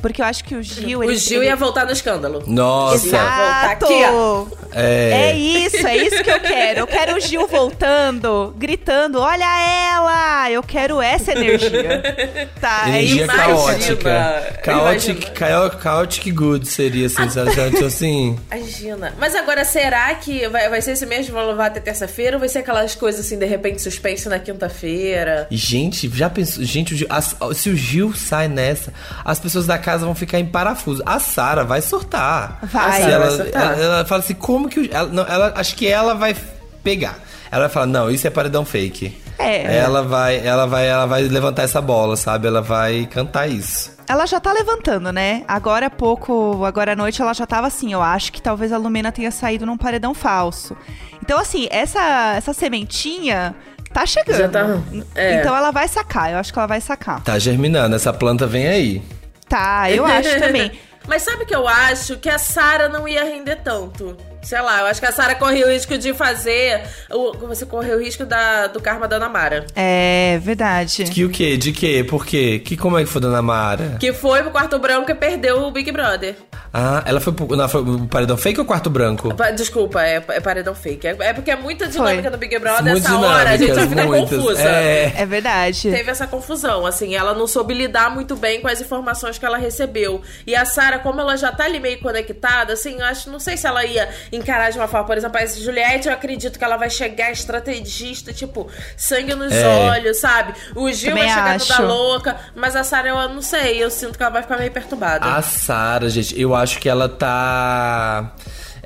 Porque 0.00 0.22
eu 0.22 0.26
acho 0.26 0.44
que 0.44 0.54
o 0.54 0.62
Gil. 0.62 1.00
O 1.00 1.04
ele- 1.04 1.16
Gil 1.16 1.38
ele- 1.42 1.50
ia 1.50 1.56
voltar 1.56 1.84
no 1.84 1.92
escândalo. 1.92 2.42
Nossa, 2.46 2.98
voltar 2.98 3.64
Exato! 3.76 3.84
aqui, 3.86 4.04
ó. 4.12 4.46
É 4.72 5.30
é, 5.30 5.36
isso, 5.36 5.84
é 5.86 5.96
isso 5.96 6.22
que 6.22 6.30
eu 6.30 6.38
quero. 6.40 6.80
Eu 6.80 6.86
quero 6.86 7.16
o 7.16 7.20
Gil 7.20 7.46
voltando, 7.48 8.54
gritando: 8.56 9.18
Olha 9.20 9.44
ela! 9.44 10.50
Eu 10.50 10.62
quero 10.62 11.00
essa 11.02 11.32
energia. 11.32 12.02
Tá, 12.60 12.88
energia 12.88 13.22
é 13.22 13.26
isso. 13.26 13.36
caótica. 13.36 14.60
Chaotic, 14.64 15.08
Imagina. 15.14 15.36
chaotic, 15.36 15.82
chaotic 15.82 16.32
good 16.32 16.68
seria, 16.68 17.06
assim, 17.06 17.28
sabe? 17.30 17.54
Sabe, 17.54 17.84
assim... 17.84 18.38
Imagina. 18.52 19.14
Mas 19.18 19.34
agora, 19.34 19.64
será 19.64 20.12
que 20.16 20.46
vai, 20.48 20.68
vai 20.68 20.80
ser 20.82 20.92
esse 20.92 21.06
mesmo? 21.06 21.38
Levar 21.40 21.66
até 21.66 21.78
terça-feira? 21.80 22.36
Ou 22.36 22.40
vai 22.40 22.48
ser 22.48 22.58
aquelas 22.60 22.94
coisas 22.96 23.24
assim, 23.24 23.38
de 23.38 23.46
repente, 23.46 23.80
suspense 23.80 24.28
na 24.28 24.38
quinta-feira? 24.38 25.46
Gente, 25.50 26.10
já 26.14 26.28
pensou? 26.28 26.64
Gente, 26.64 26.94
o 26.94 26.96
Gil- 26.96 27.06
as- 27.10 27.36
se 27.54 27.70
o 27.70 27.76
Gil 27.76 28.12
sai 28.14 28.48
nessa, 28.48 28.92
as 29.24 29.38
pessoas 29.38 29.66
da 29.66 29.78
casa 29.78 29.87
vão 29.96 30.14
ficar 30.14 30.38
em 30.38 30.46
parafuso. 30.46 31.02
A 31.06 31.18
Sara 31.18 31.64
vai 31.64 31.80
surtar. 31.82 32.58
Vai. 32.62 32.92
Se 32.92 32.98
A 32.98 33.02
Sara 33.02 33.12
ela, 33.12 33.26
vai 33.26 33.36
surtar. 33.36 33.62
ela, 33.62 33.82
ela 33.82 34.04
fala 34.04 34.20
assim, 34.22 34.34
como 34.34 34.68
que 34.68 34.80
o, 34.80 34.88
ela, 34.94 35.08
não, 35.08 35.26
ela 35.26 35.52
acho 35.56 35.74
que 35.76 35.86
ela 35.86 36.14
vai 36.14 36.36
pegar. 36.82 37.18
Ela 37.50 37.64
vai 37.64 37.70
falar, 37.70 37.86
não, 37.86 38.10
isso 38.10 38.26
é 38.26 38.30
paredão 38.30 38.64
fake. 38.64 39.16
É. 39.38 39.76
Ela 39.78 40.02
vai, 40.02 40.44
ela 40.44 40.66
vai, 40.66 40.88
ela 40.88 41.06
vai 41.06 41.22
levantar 41.22 41.62
essa 41.62 41.80
bola, 41.80 42.16
sabe? 42.16 42.46
Ela 42.48 42.60
vai 42.60 43.06
cantar 43.10 43.48
isso. 43.48 43.96
Ela 44.08 44.26
já 44.26 44.40
tá 44.40 44.52
levantando, 44.52 45.12
né? 45.12 45.44
Agora 45.46 45.86
há 45.86 45.90
pouco, 45.90 46.64
agora 46.64 46.92
à 46.92 46.96
noite, 46.96 47.22
ela 47.22 47.32
já 47.32 47.46
tava 47.46 47.66
assim. 47.68 47.92
Eu 47.92 48.02
acho 48.02 48.32
que 48.32 48.42
talvez 48.42 48.72
a 48.72 48.76
Lumena 48.78 49.12
tenha 49.12 49.30
saído 49.30 49.64
num 49.64 49.76
paredão 49.76 50.12
falso. 50.12 50.76
Então, 51.22 51.38
assim, 51.38 51.68
essa, 51.70 52.34
essa 52.36 52.52
sementinha 52.52 53.54
tá 53.92 54.04
chegando. 54.06 54.38
Já 54.38 54.48
tá- 54.48 54.66
é. 55.14 55.40
Então 55.40 55.54
ela 55.56 55.70
vai 55.70 55.86
sacar. 55.88 56.32
Eu 56.32 56.38
acho 56.38 56.52
que 56.52 56.58
ela 56.58 56.66
vai 56.68 56.80
sacar. 56.80 57.22
Tá 57.22 57.38
germinando, 57.38 57.94
essa 57.94 58.12
planta 58.12 58.46
vem 58.46 58.66
aí. 58.66 59.02
Tá, 59.48 59.90
eu 59.90 60.04
acho 60.04 60.38
também. 60.38 60.72
Mas 61.06 61.22
sabe 61.22 61.44
o 61.44 61.46
que 61.46 61.54
eu 61.54 61.66
acho? 61.66 62.18
Que 62.18 62.28
a 62.28 62.38
Sara 62.38 62.88
não 62.88 63.08
ia 63.08 63.24
render 63.24 63.56
tanto. 63.56 64.16
Sei 64.42 64.60
lá, 64.60 64.80
eu 64.80 64.86
acho 64.86 65.00
que 65.00 65.06
a 65.06 65.12
Sara 65.12 65.34
correu 65.34 65.66
o 65.66 65.70
risco 65.70 65.98
de 65.98 66.14
fazer. 66.14 66.82
o- 67.10 67.32
Você 67.48 67.66
correu 67.66 67.98
o 67.98 68.00
risco 68.00 68.24
da, 68.24 68.66
do 68.68 68.80
karma 68.80 69.06
da 69.08 69.16
Ana 69.16 69.28
Mara. 69.28 69.66
É 69.74 70.38
verdade. 70.42 71.04
Que 71.04 71.24
o 71.24 71.28
quê? 71.30 71.56
De 71.56 71.72
quê? 71.72 72.04
Por 72.08 72.24
quê? 72.24 72.58
Que 72.64 72.76
como 72.76 72.98
é 72.98 73.02
que 73.04 73.08
foi 73.10 73.20
Dona 73.20 73.42
Mara? 73.42 73.96
Que 73.98 74.12
foi 74.12 74.42
pro 74.42 74.50
quarto 74.50 74.78
branco 74.78 75.10
e 75.10 75.14
perdeu 75.14 75.62
o 75.62 75.70
Big 75.70 75.90
Brother. 75.90 76.36
Ah, 76.72 77.02
ela 77.06 77.18
foi 77.20 77.32
pro, 77.32 77.56
não, 77.56 77.68
foi 77.68 77.82
pro 77.82 78.06
paredão 78.08 78.36
fake 78.36 78.60
ou 78.60 78.66
quarto 78.66 78.88
branco? 78.90 79.34
Pa- 79.34 79.50
Desculpa, 79.50 80.02
é, 80.02 80.22
é 80.28 80.40
paredão 80.40 80.74
fake. 80.74 81.06
É, 81.06 81.16
é 81.20 81.32
porque 81.32 81.50
é 81.50 81.56
muita 81.56 81.86
dinâmica 81.88 82.22
Foi. 82.22 82.30
do 82.30 82.36
Big 82.38 82.58
Brother 82.58 82.92
Muito 82.92 83.06
essa 83.06 83.18
hora, 83.18 83.50
a 83.50 83.56
gente 83.56 83.70
dinâmicas, 83.72 83.88
ficar 83.88 84.06
muitas. 84.06 84.30
confusa. 84.38 84.62
É. 84.62 85.12
É 85.16 85.26
verdade. 85.26 85.90
Teve 85.90 86.10
essa 86.10 86.26
confusão, 86.26 86.84
assim, 86.86 87.14
ela 87.16 87.34
não 87.34 87.46
soube 87.46 87.72
lidar 87.74 88.10
muito 88.14 88.36
bem 88.36 88.60
com 88.60 88.68
as 88.68 88.80
informações 88.80 89.38
que 89.38 89.44
ela 89.46 89.56
recebeu. 89.58 90.20
E 90.46 90.54
a 90.54 90.64
Sara, 90.64 90.98
como 90.98 91.20
ela 91.20 91.36
já 91.36 91.50
tá 91.50 91.64
ali 91.64 91.80
meio 91.80 91.98
conectada, 92.00 92.74
assim, 92.74 92.98
eu 92.98 93.04
acho, 93.06 93.30
não 93.30 93.40
sei 93.40 93.56
se 93.56 93.66
ela 93.66 93.84
ia 93.84 94.08
encarar 94.32 94.70
de 94.70 94.78
uma 94.78 94.88
forma, 94.88 95.06
por 95.06 95.16
exemplo, 95.16 95.38
a 95.40 95.46
Juliette, 95.46 96.08
eu 96.08 96.14
acredito 96.14 96.58
que 96.58 96.64
ela 96.64 96.76
vai 96.76 96.90
chegar 96.90 97.30
estrategista, 97.32 98.32
tipo, 98.32 98.68
sangue 98.96 99.34
nos 99.34 99.52
É. 99.52 99.66
olhos, 99.90 100.18
sabe? 100.18 100.54
O 100.74 100.90
Gil 100.92 101.10
Também 101.10 101.24
vai 101.24 101.34
chegar 101.34 101.54
acho. 101.56 101.66
toda 101.76 101.88
louca, 101.88 102.36
mas 102.54 102.76
a 102.76 102.84
Sara, 102.84 103.08
eu 103.08 103.28
não 103.28 103.42
sei, 103.42 103.82
eu 103.82 103.90
sinto 103.90 104.16
que 104.16 104.22
ela 104.22 104.32
vai 104.32 104.42
ficar 104.42 104.58
meio 104.58 104.70
perturbada. 104.70 105.24
A 105.26 105.42
Sara, 105.42 106.08
gente, 106.10 106.38
eu 106.40 106.54
acho 106.54 106.78
que 106.78 106.88
ela 106.88 107.08
tá. 107.08 108.32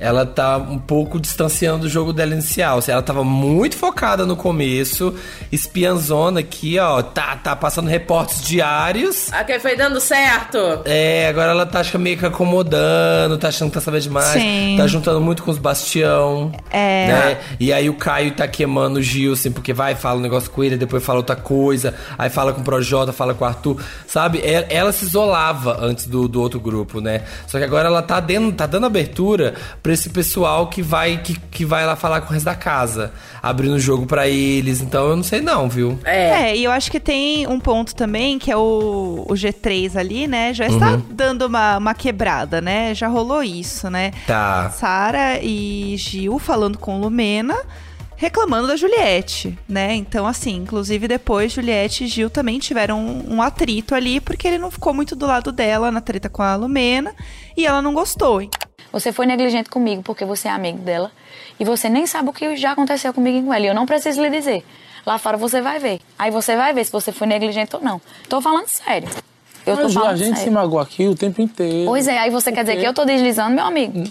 Ela 0.03 0.27
tá 0.27 0.57
um 0.59 0.79
pouco 0.79 1.21
distanciando 1.21 1.87
o 1.87 1.88
jogo 1.88 2.12
dela 2.12 2.33
inicial. 2.33 2.79
Assim, 2.79 2.91
Ela 2.91 3.03
tava 3.03 3.23
muito 3.23 3.77
focada 3.77 4.27
no 4.27 4.35
começo, 4.35 5.15
espianzona 5.53 6.41
aqui, 6.41 6.79
ó. 6.79 7.01
Tá, 7.03 7.37
tá 7.37 7.55
passando 7.55 7.88
reportes 7.88 8.43
diários. 8.43 9.31
Que 9.47 9.59
foi 9.61 9.77
dando 9.77 10.01
certo. 10.01 10.59
É, 10.85 11.29
agora 11.29 11.53
ela 11.53 11.67
tá 11.67 11.81
acho 11.81 11.91
que 11.93 11.99
meio 11.99 12.17
que 12.19 12.25
acomodando, 12.27 13.37
tá 13.38 13.49
achando 13.49 13.69
que 13.69 13.75
tá 13.75 13.81
sabendo 13.81 14.03
demais. 14.03 14.29
Sim. 14.41 14.75
Tá 14.77 14.87
juntando 14.87 15.21
muito 15.21 15.43
com 15.43 15.51
os 15.51 15.59
Bastião. 15.59 16.51
É. 16.71 17.07
Né? 17.07 17.38
E 17.61 17.73
aí 17.73 17.88
o 17.88 17.95
Caio 17.95 18.33
tá 18.33 18.49
queimando 18.49 18.99
o 18.99 19.03
Gil, 19.03 19.33
assim, 19.35 19.51
porque 19.53 19.73
vai, 19.73 19.95
fala 19.95 20.19
um 20.19 20.23
negócio 20.23 20.51
com 20.51 20.65
ele, 20.65 20.77
depois 20.77 21.05
fala 21.05 21.19
outra 21.19 21.37
coisa, 21.37 21.95
aí 22.19 22.29
fala 22.31 22.53
com 22.53 22.61
o 22.61 22.65
Projota, 22.65 23.12
fala 23.12 23.35
com 23.35 23.45
o 23.45 23.49
Arthur. 23.49 23.81
Sabe? 24.07 24.38
É- 24.41 24.67
Ela 24.71 24.91
se 24.93 25.05
isolava 25.05 25.79
antes 25.81 26.07
do, 26.07 26.27
do 26.27 26.41
outro 26.41 26.59
grupo, 26.59 27.01
né? 27.01 27.23
Só 27.47 27.59
que 27.59 27.65
agora 27.65 27.88
ela 27.88 28.03
tá 28.03 28.19
dando, 28.21 28.53
tá 28.53 28.67
dando 28.67 28.87
abertura 28.87 29.55
pra 29.83 29.92
esse 29.93 30.11
pessoal 30.11 30.69
que 30.69 30.83
vai, 30.83 31.19
que, 31.19 31.39
que 31.51 31.65
vai 31.65 31.87
lá 31.87 31.97
falar 31.97 32.21
com 32.21 32.31
o 32.31 32.33
resto 32.33 32.45
da 32.45 32.55
casa. 32.55 33.13
Abrindo 33.43 33.75
o 33.75 33.81
jogo 33.81 34.07
pra 34.07 34.29
eles. 34.29 34.81
Então 34.81 35.09
eu 35.09 35.17
não 35.17 35.23
sei 35.23 35.41
não, 35.41 35.69
viu? 35.69 35.99
É. 36.05 36.51
É, 36.51 36.57
e 36.57 36.65
eu 36.65 36.71
acho 36.71 36.91
que 36.91 37.01
tem 37.01 37.47
um 37.47 37.61
ponto 37.61 37.95
também, 37.95 38.39
que 38.39 38.51
é 38.51 38.57
o, 38.57 39.25
o 39.29 39.35
G3 39.35 39.97
ali, 39.97 40.27
né? 40.27 40.55
Já 40.55 40.67
está 40.67 40.99
dando 41.11 41.47
uma, 41.47 41.79
uma 41.79 41.95
quebrada, 41.95 42.61
né? 42.61 42.95
Já 42.95 43.09
rolou 43.09 43.43
isso, 43.43 43.91
né? 43.91 44.13
Tá. 44.27 44.71
Sara 44.71 45.39
e 45.43 45.97
Gil 45.97 46.39
falando 46.39 46.79
com 46.79 47.01
Lumena, 47.01 47.57
reclamando 48.17 48.69
da 48.69 48.77
Juliette, 48.77 49.59
né? 49.69 49.95
Então, 49.95 50.27
assim, 50.27 50.57
inclusive 50.57 51.09
depois 51.09 51.53
Juliette 51.53 52.05
e 52.05 52.07
Gil 52.07 52.31
também 52.31 52.59
tiveram 52.59 53.01
um, 53.01 53.35
um 53.35 53.43
atrito 53.43 53.95
ali, 53.95 54.21
porque 54.21 54.47
ele 54.47 54.59
não 54.59 54.71
ficou 54.71 54.95
muito 54.95 55.17
do 55.17 55.27
lado 55.27 55.51
dela 55.51 55.91
na 55.91 56.01
treta 56.01 56.29
com 56.29 56.43
a 56.43 56.55
Lumena, 56.55 57.15
e 57.57 57.67
ela 57.67 57.83
não 57.83 57.93
gostou. 57.93 58.41
Você 58.93 59.13
foi 59.13 59.27
negligente 59.27 59.71
comigo 59.71 60.03
porque 60.03 60.25
você 60.25 60.49
é 60.49 60.51
amigo 60.51 60.79
dela 60.79 61.11
e 61.59 61.65
você 61.65 61.89
nem 61.89 62.07
sabe 62.07 62.29
o 62.29 62.33
que 62.33 62.57
já 62.57 62.73
aconteceu 62.73 63.13
comigo 63.13 63.39
e 63.39 63.43
com 63.43 63.55
ela. 63.55 63.65
E 63.65 63.69
eu 63.69 63.75
não 63.75 63.87
preciso 63.87 64.23
lhe 64.23 64.31
dizer. 64.31 64.65
Lá 65.05 65.19
fora 65.19 65.37
você 65.37 65.61
vai 65.61 65.79
ver. 65.79 66.01
Aí 66.19 66.31
você 66.31 66.55
vai 66.55 66.73
ver 66.73 66.85
se 66.85 66.93
você 66.93 67.11
foi 67.11 67.27
negligente 67.27 67.75
ou 67.75 67.83
não. 67.83 68.01
Tô 68.29 68.41
falando 68.41 68.69
sério. 68.69 69.09
Eu 69.67 69.77
tô 69.77 69.83
Mas, 69.85 69.93
Ju, 69.93 70.01
falando 70.01 70.13
a 70.13 70.17
gente 70.17 70.35
se 70.35 70.45
sério. 70.45 70.53
magoou 70.53 70.81
aqui 70.81 71.07
o 71.09 71.15
tempo 71.15 71.41
inteiro. 71.41 71.87
Pois 71.87 72.07
é, 72.07 72.19
aí 72.19 72.31
você 72.31 72.53
quer 72.53 72.65
dizer 72.65 72.79
que 72.81 72.87
eu 72.87 72.93
tô 72.93 73.05
deslizando, 73.05 73.55
meu 73.55 73.65
amigo? 73.65 74.05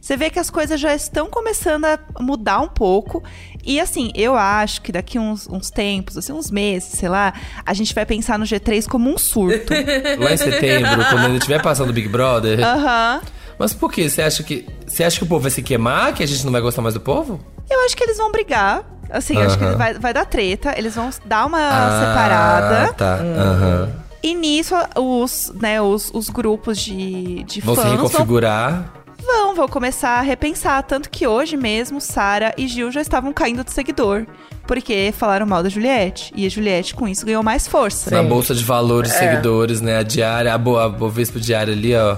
Você 0.00 0.16
vê 0.16 0.30
que 0.30 0.38
as 0.38 0.50
coisas 0.50 0.78
já 0.78 0.94
estão 0.94 1.28
começando 1.28 1.84
a 1.84 1.98
mudar 2.20 2.60
um 2.60 2.68
pouco. 2.68 3.24
E 3.64 3.80
assim, 3.80 4.12
eu 4.14 4.36
acho 4.36 4.80
que 4.82 4.92
daqui 4.92 5.18
uns, 5.18 5.48
uns 5.48 5.68
tempos, 5.70 6.16
assim, 6.16 6.32
uns 6.32 6.48
meses, 6.48 6.90
sei 6.90 7.08
lá, 7.08 7.34
a 7.64 7.74
gente 7.74 7.92
vai 7.92 8.06
pensar 8.06 8.38
no 8.38 8.44
G3 8.44 8.86
como 8.86 9.12
um 9.12 9.18
surto. 9.18 9.72
Lá 10.18 10.32
em 10.32 10.36
setembro, 10.36 11.04
quando 11.10 11.24
ele 11.24 11.38
estiver 11.38 11.60
passando 11.60 11.90
o 11.90 11.92
Big 11.92 12.06
Brother. 12.08 12.60
Aham. 12.64 13.20
Mas 13.58 13.72
por 13.72 13.90
quê? 13.92 14.08
Você 14.08 14.22
acha 14.22 14.42
que. 14.42 14.66
Você 14.86 15.02
acha 15.04 15.18
que 15.18 15.24
o 15.24 15.26
povo 15.26 15.42
vai 15.42 15.50
se 15.50 15.62
queimar? 15.62 16.12
Que 16.14 16.22
a 16.22 16.26
gente 16.26 16.44
não 16.44 16.52
vai 16.52 16.60
gostar 16.60 16.82
mais 16.82 16.94
do 16.94 17.00
povo? 17.00 17.40
Eu 17.70 17.80
acho 17.84 17.96
que 17.96 18.04
eles 18.04 18.16
vão 18.18 18.30
brigar. 18.30 18.84
Assim, 19.10 19.34
eu 19.36 19.42
acho 19.42 19.56
que 19.58 19.64
vai, 19.64 19.94
vai 19.94 20.12
dar 20.12 20.24
treta. 20.26 20.74
Eles 20.76 20.94
vão 20.94 21.10
dar 21.24 21.46
uma 21.46 21.58
Ah, 21.60 22.00
separada. 22.00 22.92
Tá. 22.94 23.14
Aham. 23.16 23.88
E 24.22 24.34
nisso, 24.34 24.74
os, 24.96 25.52
né, 25.60 25.80
os, 25.80 26.10
os 26.12 26.28
grupos 26.28 26.78
de, 26.78 27.44
de 27.44 27.60
Vão 27.60 27.74
se 27.76 27.80
fãs 27.82 27.92
vão, 27.92 28.02
reconfigurar. 28.06 28.92
vão, 29.24 29.54
vão 29.54 29.68
começar 29.68 30.18
a 30.18 30.20
repensar. 30.20 30.82
Tanto 30.82 31.08
que 31.08 31.26
hoje 31.26 31.56
mesmo, 31.56 32.00
Sara 32.00 32.52
e 32.58 32.66
Gil 32.66 32.90
já 32.90 33.00
estavam 33.00 33.32
caindo 33.32 33.62
de 33.62 33.70
seguidor. 33.72 34.26
Porque 34.66 35.14
falaram 35.16 35.46
mal 35.46 35.62
da 35.62 35.68
Juliette. 35.68 36.32
E 36.34 36.44
a 36.44 36.48
Juliette, 36.48 36.94
com 36.94 37.06
isso, 37.06 37.24
ganhou 37.24 37.42
mais 37.44 37.68
força. 37.68 38.10
Na 38.10 38.22
bolsa 38.24 38.52
de 38.52 38.64
valores, 38.64 39.12
É. 39.14 39.18
seguidores, 39.20 39.80
né? 39.80 39.98
A 39.98 40.02
diária, 40.02 40.52
a, 40.52 40.58
Bo, 40.58 40.76
a 40.76 40.88
Bovespa 40.88 41.38
diária 41.38 41.72
ali, 41.72 41.94
ó. 41.94 42.16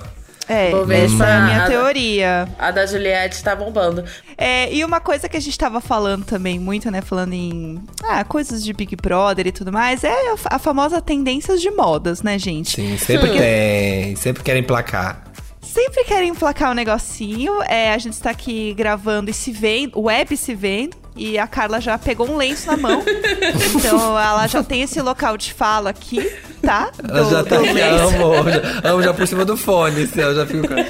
É, 0.48 0.70
Bovespa, 0.70 1.14
essa 1.14 1.26
é 1.26 1.32
a 1.32 1.40
minha 1.42 1.64
a- 1.64 1.66
teoria. 1.66 2.48
A 2.58 2.70
da 2.70 2.86
Juliette 2.86 3.42
tá 3.42 3.54
bombando. 3.54 4.04
É, 4.36 4.72
e 4.72 4.84
uma 4.84 5.00
coisa 5.00 5.28
que 5.28 5.36
a 5.36 5.40
gente 5.40 5.58
tava 5.58 5.80
falando 5.80 6.24
também 6.24 6.58
muito, 6.58 6.90
né? 6.90 7.02
Falando 7.02 7.34
em 7.34 7.80
ah, 8.04 8.24
coisas 8.24 8.64
de 8.64 8.72
Big 8.72 8.96
Brother 8.96 9.46
e 9.46 9.52
tudo 9.52 9.70
mais, 9.72 10.04
é 10.04 10.32
a, 10.32 10.36
a 10.56 10.58
famosa 10.58 11.00
tendências 11.02 11.60
de 11.60 11.70
modas, 11.70 12.22
né, 12.22 12.38
gente? 12.38 12.76
Sim, 12.76 12.96
sempre 12.96 13.30
tem. 13.30 14.16
Sempre 14.16 14.42
querem 14.42 14.62
placar. 14.62 15.24
Sempre 15.60 16.02
querem 16.04 16.30
emplacar 16.30 16.70
um 16.70 16.74
negocinho. 16.74 17.62
É, 17.64 17.92
a 17.92 17.98
gente 17.98 18.14
está 18.14 18.30
aqui 18.30 18.72
gravando 18.74 19.30
e 19.30 19.34
se 19.34 19.52
vendo, 19.52 20.00
web 20.00 20.36
se 20.36 20.54
vendo. 20.54 20.96
E 21.18 21.36
a 21.38 21.46
Carla 21.46 21.80
já 21.80 21.98
pegou 21.98 22.30
um 22.30 22.36
lenço 22.36 22.68
na 22.68 22.76
mão. 22.76 23.02
então 23.74 24.18
ela 24.18 24.46
já 24.46 24.62
tem 24.62 24.82
esse 24.82 25.00
local 25.02 25.36
de 25.36 25.52
fala 25.52 25.90
aqui, 25.90 26.20
tá? 26.62 26.90
Ela 27.08 27.22
Do- 27.24 27.30
já 27.30 27.44
tá 27.44 27.56
aqui, 27.58 27.80
amo, 27.80 28.32
amo, 28.34 28.50
já, 28.50 28.60
amo 28.90 29.02
já 29.02 29.12
por 29.12 29.26
cima 29.26 29.44
do 29.44 29.56
fone, 29.56 30.04
assim, 30.04 30.20
ela 30.20 30.34
já 30.34 30.46
fica. 30.46 30.76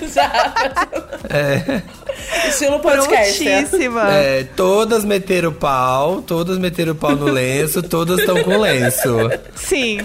É, 1.31 1.83
Estilo 2.49 2.81
podcast. 2.81 3.43
Prontíssima. 3.45 4.11
é, 4.15 4.45
todas 4.57 5.05
meteram 5.05 5.51
o 5.51 5.53
pau, 5.55 6.23
todas 6.23 6.59
meteram 6.59 6.93
o 6.93 6.95
pau 6.97 7.15
no 7.17 7.27
lenço, 7.27 7.83
todas 7.83 8.19
estão 8.21 8.43
com 8.43 8.59
lenço. 8.59 9.09
Sim. 9.55 9.99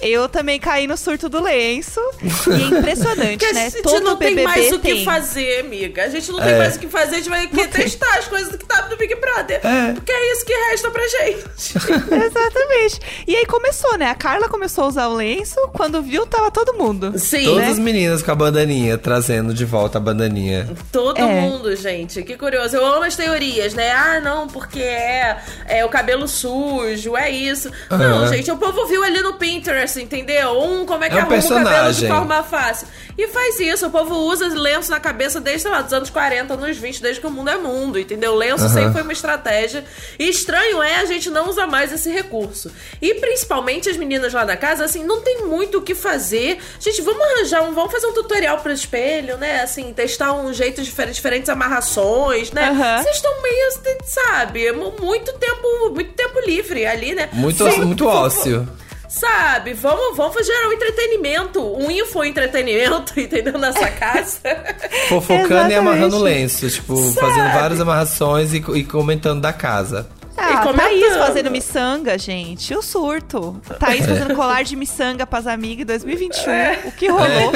Eu 0.00 0.28
também 0.28 0.58
caí 0.58 0.86
no 0.86 0.96
surto 0.96 1.28
do 1.28 1.42
lenço. 1.42 2.00
E 2.22 2.62
é 2.62 2.78
impressionante, 2.78 3.30
Porque 3.38 3.46
a 3.46 3.52
né? 3.52 3.70
gente 3.70 3.82
Todo 3.82 4.00
não 4.02 4.16
tem 4.16 4.30
BBB 4.34 4.44
mais 4.48 4.72
o 4.72 4.78
que 4.78 4.92
tem. 4.94 5.04
fazer, 5.04 5.60
amiga. 5.60 6.04
A 6.04 6.08
gente 6.08 6.30
não 6.32 6.40
tem 6.40 6.52
É. 6.52 6.58
mais 6.58 6.76
o 6.76 6.78
que 6.78 6.88
fazer, 6.88 7.14
a 7.16 7.18
gente 7.18 7.28
vai 7.28 7.46
querer 7.46 7.68
testar 7.68 8.18
as 8.18 8.26
coisas 8.26 8.54
que 8.56 8.64
tá 8.64 8.88
no 8.88 8.96
Big 8.96 9.14
Brother. 9.16 9.60
É. 9.64 9.92
Porque 9.92 10.10
é 10.12 10.32
isso 10.32 10.44
que 10.44 10.52
resta 10.52 10.90
pra 10.90 11.02
gente. 11.06 11.44
Exatamente. 12.24 13.00
E 13.26 13.36
aí 13.36 13.46
começou, 13.46 13.96
né? 13.98 14.06
A 14.10 14.14
Carla 14.14 14.48
começou 14.48 14.84
a 14.84 14.88
usar 14.88 15.08
o 15.08 15.14
lenço. 15.14 15.56
Quando 15.72 16.02
viu, 16.02 16.26
tava 16.26 16.50
todo 16.50 16.74
mundo. 16.74 17.12
Sim, 17.18 17.44
Todas 17.44 17.62
né? 17.64 17.70
as 17.70 17.78
meninas 17.78 18.22
com 18.22 18.30
a 18.30 18.34
bandaninha, 18.34 18.96
trazendo 18.98 19.52
de 19.54 19.64
volta 19.64 19.98
a 19.98 20.00
bandaninha. 20.00 20.68
Todo 20.92 21.18
É. 21.20 21.43
mundo, 21.44 21.76
gente. 21.76 22.22
Que 22.22 22.36
curioso. 22.36 22.76
Eu 22.76 22.84
amo 22.86 23.04
as 23.04 23.16
teorias, 23.16 23.74
né? 23.74 23.92
Ah, 23.92 24.20
não, 24.20 24.46
porque 24.46 24.80
é, 24.80 25.36
é 25.66 25.84
o 25.84 25.88
cabelo 25.88 26.26
sujo, 26.26 27.16
é 27.16 27.30
isso. 27.30 27.70
Não, 27.90 27.98
Aham. 28.24 28.26
gente, 28.28 28.50
o 28.50 28.56
povo 28.56 28.86
viu 28.86 29.02
ali 29.04 29.20
no 29.20 29.34
Pinterest, 29.34 30.00
entendeu? 30.00 30.60
Um, 30.60 30.84
como 30.86 31.04
é 31.04 31.08
que 31.08 31.14
É 31.14 31.18
um 31.18 31.20
arruma 31.22 31.36
o 31.36 31.40
cabelo 31.40 31.64
de 31.64 31.68
personagem. 31.68 32.08
forma 32.08 32.42
fácil. 32.42 32.86
E 33.16 33.28
faz 33.28 33.60
isso. 33.60 33.86
O 33.86 33.90
povo 33.90 34.14
usa 34.14 34.48
lenço 34.48 34.90
na 34.90 34.98
cabeça 34.98 35.40
desde, 35.40 35.62
sei 35.62 35.70
lá, 35.70 35.82
dos 35.82 35.92
anos 35.92 36.10
40, 36.10 36.54
anos 36.54 36.76
20, 36.76 37.00
desde 37.00 37.20
que 37.20 37.26
o 37.26 37.30
mundo 37.30 37.48
é 37.50 37.56
mundo, 37.56 37.98
entendeu? 37.98 38.34
Lenço 38.34 38.64
Aham. 38.64 38.72
sempre 38.74 38.92
foi 38.92 39.02
uma 39.02 39.12
estratégia. 39.12 39.84
E 40.18 40.28
estranho 40.28 40.82
é 40.82 40.96
a 40.96 41.04
gente 41.04 41.30
não 41.30 41.48
usar 41.48 41.66
mais 41.66 41.92
esse 41.92 42.10
recurso. 42.10 42.72
E 43.00 43.14
principalmente 43.14 43.88
as 43.88 43.96
meninas 43.96 44.32
lá 44.32 44.44
da 44.44 44.56
casa, 44.56 44.84
assim, 44.84 45.04
não 45.04 45.20
tem 45.20 45.46
muito 45.46 45.78
o 45.78 45.82
que 45.82 45.94
fazer. 45.94 46.58
Gente, 46.80 47.02
vamos 47.02 47.22
arranjar 47.22 47.62
um, 47.62 47.72
vamos 47.72 47.92
fazer 47.92 48.06
um 48.08 48.12
tutorial 48.12 48.58
pro 48.58 48.72
espelho, 48.72 49.36
né? 49.36 49.60
Assim, 49.62 49.92
testar 49.92 50.32
um 50.34 50.52
jeito 50.52 50.82
diferente, 50.82 51.14
diferentes 51.34 51.48
amarrações, 51.48 52.50
né? 52.52 52.68
Aham. 52.70 53.02
Vocês 53.02 53.16
estão 53.16 53.42
meio, 53.42 53.70
sabe, 54.04 54.72
mu- 54.72 54.94
muito 55.00 55.32
tempo, 55.34 55.90
muito 55.92 56.12
tempo 56.12 56.40
livre 56.46 56.86
ali, 56.86 57.14
né? 57.14 57.28
Muito, 57.32 57.68
Sim, 57.70 57.80
muito 57.84 58.04
vamos- 58.04 58.36
ócio. 58.36 58.68
Sabe, 59.08 59.74
vamos, 59.74 60.16
vamos 60.16 60.44
gerar 60.44 60.68
um 60.68 60.72
entretenimento, 60.72 61.60
um 61.76 61.88
info-entretenimento, 61.90 63.18
entendeu? 63.20 63.56
Nessa 63.58 63.88
casa. 63.90 64.40
Fofocando 65.08 65.44
e 65.44 65.44
Exatamente. 65.52 65.74
amarrando 65.76 66.18
lenço, 66.18 66.68
tipo, 66.68 66.96
Sabe? 66.96 67.14
fazendo 67.28 67.52
várias 67.52 67.80
amarrações 67.80 68.52
e, 68.52 68.56
e 68.56 68.84
comentando 68.84 69.40
da 69.40 69.52
casa. 69.52 70.08
Ah, 70.36 70.58
comentando. 70.62 70.76
Thaís 70.88 71.16
fazendo 71.16 71.50
miçanga, 71.50 72.18
gente. 72.18 72.74
O 72.74 72.82
surto. 72.82 73.60
Thaís 73.78 74.04
fazendo 74.04 74.34
colar 74.34 74.64
de 74.64 74.74
miçanga 74.76 75.26
pras 75.26 75.46
amigas 75.46 75.82
em 75.82 75.86
2021. 75.86 76.88
O 76.88 76.92
que 76.92 77.08
rolou? 77.08 77.52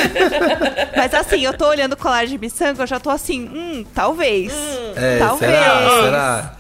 Mas 0.96 1.12
assim, 1.14 1.44
eu 1.44 1.52
tô 1.54 1.66
olhando 1.68 1.94
o 1.94 1.96
colar 1.96 2.26
de 2.26 2.38
miçanga, 2.38 2.82
eu 2.82 2.86
já 2.86 3.00
tô 3.00 3.10
assim, 3.10 3.48
hum, 3.52 3.84
talvez. 3.94 4.52
É, 4.96 5.18
Talvez. 5.18 5.52
será? 5.52 6.02
Será? 6.02 6.54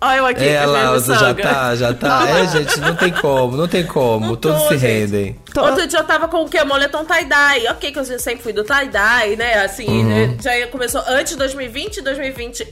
Olha 0.00 0.18
eu 0.18 0.26
aqui, 0.26 0.44
É, 0.44 0.64
minhas 0.64 0.70
Lausa, 0.70 1.14
já 1.18 1.34
tá, 1.34 1.74
já 1.74 1.92
tá. 1.92 2.24
É, 2.28 2.46
gente, 2.46 2.78
não 2.80 2.94
tem 2.94 3.10
como, 3.12 3.56
não 3.56 3.66
tem 3.66 3.84
como. 3.84 4.26
Não 4.26 4.36
Todos 4.36 4.62
tô, 4.62 4.68
se 4.68 4.78
gente. 4.78 4.90
rendem. 5.00 5.36
Tô- 5.52 5.62
Outro 5.64 5.88
dia 5.88 5.98
eu 5.98 6.04
tava 6.04 6.28
com 6.28 6.44
o 6.44 6.48
quê? 6.48 6.62
Moletom 6.62 7.04
tie-dye. 7.04 7.66
Ok, 7.68 7.90
que 7.90 7.98
eu 7.98 8.04
sempre 8.20 8.40
fui 8.40 8.52
do 8.52 8.62
tie-dye, 8.62 9.34
né? 9.36 9.54
Assim, 9.64 9.88
Uhum. 9.88 10.36
já 10.40 10.66
começou 10.68 11.02
antes 11.08 11.32
de 11.32 11.38
2020, 11.38 12.00
2020 12.00 12.64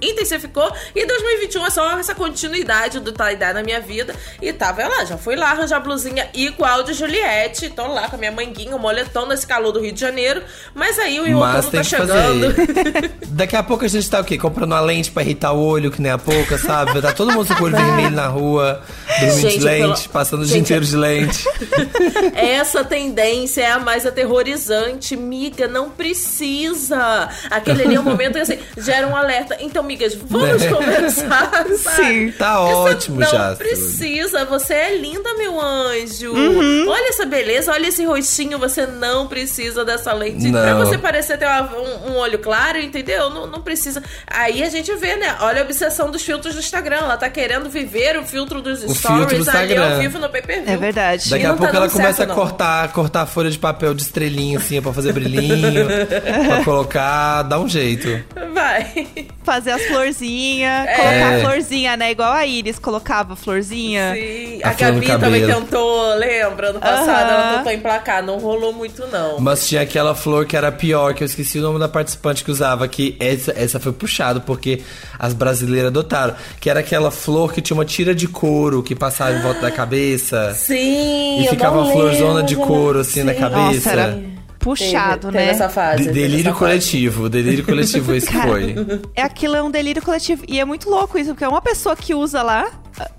intensificou. 0.00 0.70
E 0.94 1.06
2021 1.06 1.66
é 1.66 1.70
só 1.70 1.98
essa 1.98 2.14
continuidade 2.14 3.00
do 3.00 3.12
tie-dye 3.12 3.52
na 3.52 3.62
minha 3.62 3.80
vida. 3.80 4.14
E 4.40 4.52
tava 4.52 4.86
lá, 4.86 5.04
já 5.04 5.16
fui 5.16 5.36
lá 5.36 5.50
arranjar 5.52 5.80
blusinha 5.80 6.28
igual 6.34 6.82
de 6.82 6.92
Juliette. 6.94 7.70
Tô 7.70 7.86
lá 7.86 8.08
com 8.08 8.16
a 8.16 8.18
minha 8.18 8.32
manguinha, 8.32 8.76
o 8.76 8.78
moletom 8.78 9.26
nesse 9.26 9.46
calor 9.46 9.72
do 9.72 9.80
Rio 9.80 9.92
de 9.92 10.00
Janeiro. 10.00 10.42
Mas 10.74 10.98
aí 10.98 11.18
o 11.20 11.38
Mas 11.38 11.64
outono 11.66 11.82
tá 11.82 11.82
chegando. 11.84 12.54
Daqui 13.28 13.56
a 13.56 13.62
pouco 13.62 13.84
a 13.84 13.88
gente 13.88 14.08
tá 14.10 14.20
o 14.20 14.24
quê? 14.24 14.36
Comprando 14.38 14.72
uma 14.72 14.80
lente 14.80 15.10
pra 15.10 15.22
irritar 15.22 15.52
o 15.52 15.58
olho, 15.64 15.90
que 15.90 16.00
nem 16.02 16.12
a 16.12 16.18
pouca, 16.18 16.58
sabe? 16.58 16.92
Vai 16.92 17.02
Tá 17.02 17.12
todo 17.12 17.32
mundo 17.32 17.46
com 17.54 17.62
o 17.62 17.66
olho 17.66 17.76
vermelho 17.76 18.10
na 18.12 18.26
rua, 18.26 18.82
dormindo 19.20 19.40
Gente, 19.40 19.58
de 19.58 19.64
lente, 19.64 20.00
pelo- 20.02 20.12
passando 20.12 20.42
o 20.42 20.46
dia 20.46 20.58
inteiro 20.58 20.84
de 20.84 20.96
lente. 20.96 21.44
Essa 22.34 22.84
tendência 22.84 23.62
é 23.62 23.70
a 23.72 23.78
mais 23.78 24.06
aterrorizante. 24.06 25.16
Miga, 25.16 25.68
não 25.68 25.90
precisa. 25.90 27.28
Aquele 27.50 27.82
ali 27.82 27.94
é 27.94 28.00
um 28.00 28.04
momento 28.04 28.32
que 28.34 28.38
assim, 28.40 28.58
gera 28.78 29.06
um 29.06 29.16
alerta. 29.16 29.56
Então, 29.60 29.82
migas, 29.84 30.14
vamos 30.14 30.62
Né? 30.62 30.68
conversar. 30.70 31.50
sabe? 31.76 31.76
Sim. 31.78 32.30
Tá 32.32 32.56
Porque 32.56 32.72
você 32.74 32.94
ótimo 32.94 33.20
não 33.20 33.30
já. 33.30 33.54
precisa. 33.56 34.44
Você 34.46 34.74
é 34.74 34.96
linda, 34.98 35.34
meu 35.36 35.60
anjo. 35.60 36.32
Uhum. 36.32 36.88
Olha 36.88 37.08
essa 37.08 37.24
beleza, 37.24 37.72
olha 37.72 37.86
esse 37.88 38.04
rostinho. 38.04 38.58
Você 38.58 38.86
não 38.86 39.26
precisa 39.26 39.84
dessa 39.84 40.12
lente. 40.12 40.46
Não. 40.50 40.60
Pra 40.62 40.74
você 40.74 40.98
parecer 40.98 41.38
ter 41.38 41.46
uma- 41.46 41.70
um, 41.76 42.12
um 42.12 42.16
olho 42.16 42.38
claro, 42.38 42.78
entendeu? 42.78 43.30
Não, 43.30 43.46
não 43.46 43.60
precisa. 43.62 44.02
Aí 44.26 44.62
a 44.62 44.70
gente 44.70 44.94
vê, 44.96 45.16
né? 45.16 45.36
Olha 45.40 45.62
a 45.62 45.64
obsessão 45.64 46.10
dos 46.10 46.22
filtros 46.22 46.54
do 46.54 46.60
Instagram. 46.60 46.96
Ela 46.98 47.16
tá 47.16 47.28
querendo 47.28 47.68
viver 47.68 48.18
o 48.18 48.24
filtro 48.24 48.60
dos 48.62 48.80
filtro 48.80 48.94
stories 48.96 49.26
do 49.26 49.32
ali 49.32 49.40
Instagram. 49.40 49.92
ao 49.94 49.98
vivo 50.00 50.18
no 50.18 50.28
pay-per-view. 50.28 50.72
É 50.72 50.76
verdade. 50.76 51.30
Daqui 51.30 51.42
E 51.42 51.46
a 51.46 51.48
não 51.50 51.56
tá 51.56 51.62
pouco 51.62 51.76
ela 51.76 51.86
dando 51.86 51.92
começa 51.96 52.16
certo, 52.18 52.30
a 52.30 52.34
não. 52.34 52.40
cortar, 52.42 52.92
cortar 52.92 53.22
a 53.22 53.26
folha 53.26 53.50
de 53.50 53.58
papel 53.58 53.94
de 53.94 54.02
estrelinha, 54.02 54.58
assim, 54.58 54.80
pra 54.80 54.92
fazer 54.92 55.12
brilhinho, 55.12 55.86
pra 56.48 56.64
colocar, 56.64 57.42
dá 57.42 57.58
um 57.58 57.68
jeito. 57.68 58.08
Vai. 58.54 59.06
Fazer 59.42 59.72
as 59.72 59.82
florzinhas, 59.86 60.86
É. 60.88 60.94
colocar 60.96 61.34
a 61.36 61.40
florzinha, 61.40 61.96
né? 61.96 62.10
Igual 62.12 62.32
a 62.32 62.46
Iris 62.46 62.78
colocava 62.78 63.34
florzinha. 63.36 64.14
Sim, 64.14 64.60
A 64.62 64.70
a, 64.70 64.72
Gabi 64.72 65.06
também 65.06 65.44
tentou, 65.46 66.14
lembra? 66.14 66.70
Ano 66.70 66.80
passado 66.80 67.08
Aham. 67.30 67.40
ela 67.42 67.56
tentou 67.58 67.72
emplacar, 67.72 68.22
não 68.22 68.38
rolou 68.38 68.72
muito 68.72 69.06
não. 69.08 69.40
Mas 69.40 69.68
tinha 69.68 69.82
aquela 69.82 70.14
flor 70.14 70.46
que 70.46 70.56
era 70.56 70.70
pior, 70.72 71.14
que 71.14 71.22
eu 71.22 71.26
esqueci 71.26 71.58
o 71.58 71.62
nome 71.62 71.78
da 71.78 71.88
participante 71.88 72.44
que 72.44 72.50
usava, 72.50 72.86
que 72.88 73.16
essa, 73.20 73.52
essa 73.56 73.78
foi 73.80 73.92
puxado, 73.92 74.40
porque 74.40 74.80
as 75.18 75.34
brasileiras 75.34 75.88
adotaram. 75.88 76.34
Que 76.60 76.70
era 76.70 76.80
aquela 76.80 77.10
flor 77.10 77.52
que 77.52 77.60
tinha 77.60 77.76
uma 77.76 77.84
tira 77.84 78.14
de 78.14 78.28
couro 78.28 78.82
que 78.82 78.94
passava 78.94 79.36
em 79.36 79.40
volta 79.40 79.60
da 79.62 79.70
cabeça. 79.70 80.54
Sim, 80.54 81.40
E 81.40 81.44
eu 81.46 81.50
ficava 81.50 81.76
não 81.76 81.84
uma 81.84 81.92
florzona 81.92 82.42
de 82.42 82.54
lembro. 82.54 82.68
couro, 82.68 82.98
assim, 83.00 83.22
na 83.22 83.34
Sim. 83.34 83.40
cabeça. 83.40 83.64
Nossa, 83.74 83.90
era 83.90 84.18
puxado, 84.64 85.28
Teve- 85.28 85.32
né? 85.32 85.38
Teve 85.40 85.50
essa 85.52 85.68
fase. 85.68 86.02
De- 86.04 86.10
delírio 86.12 86.50
essa 86.50 86.58
coletivo, 86.58 87.28
delírio 87.28 87.64
coletivo 87.64 88.14
esse 88.14 88.26
Cara, 88.26 88.48
foi. 88.50 88.74
É 89.14 89.22
aquilo 89.22 89.54
é 89.54 89.62
um 89.62 89.70
delírio 89.70 90.02
coletivo. 90.02 90.42
E 90.48 90.58
é 90.58 90.64
muito 90.64 90.88
louco 90.88 91.18
isso, 91.18 91.30
porque 91.30 91.44
é 91.44 91.48
uma 91.48 91.62
pessoa 91.62 91.94
que 91.94 92.14
usa 92.14 92.42
lá, 92.42 92.66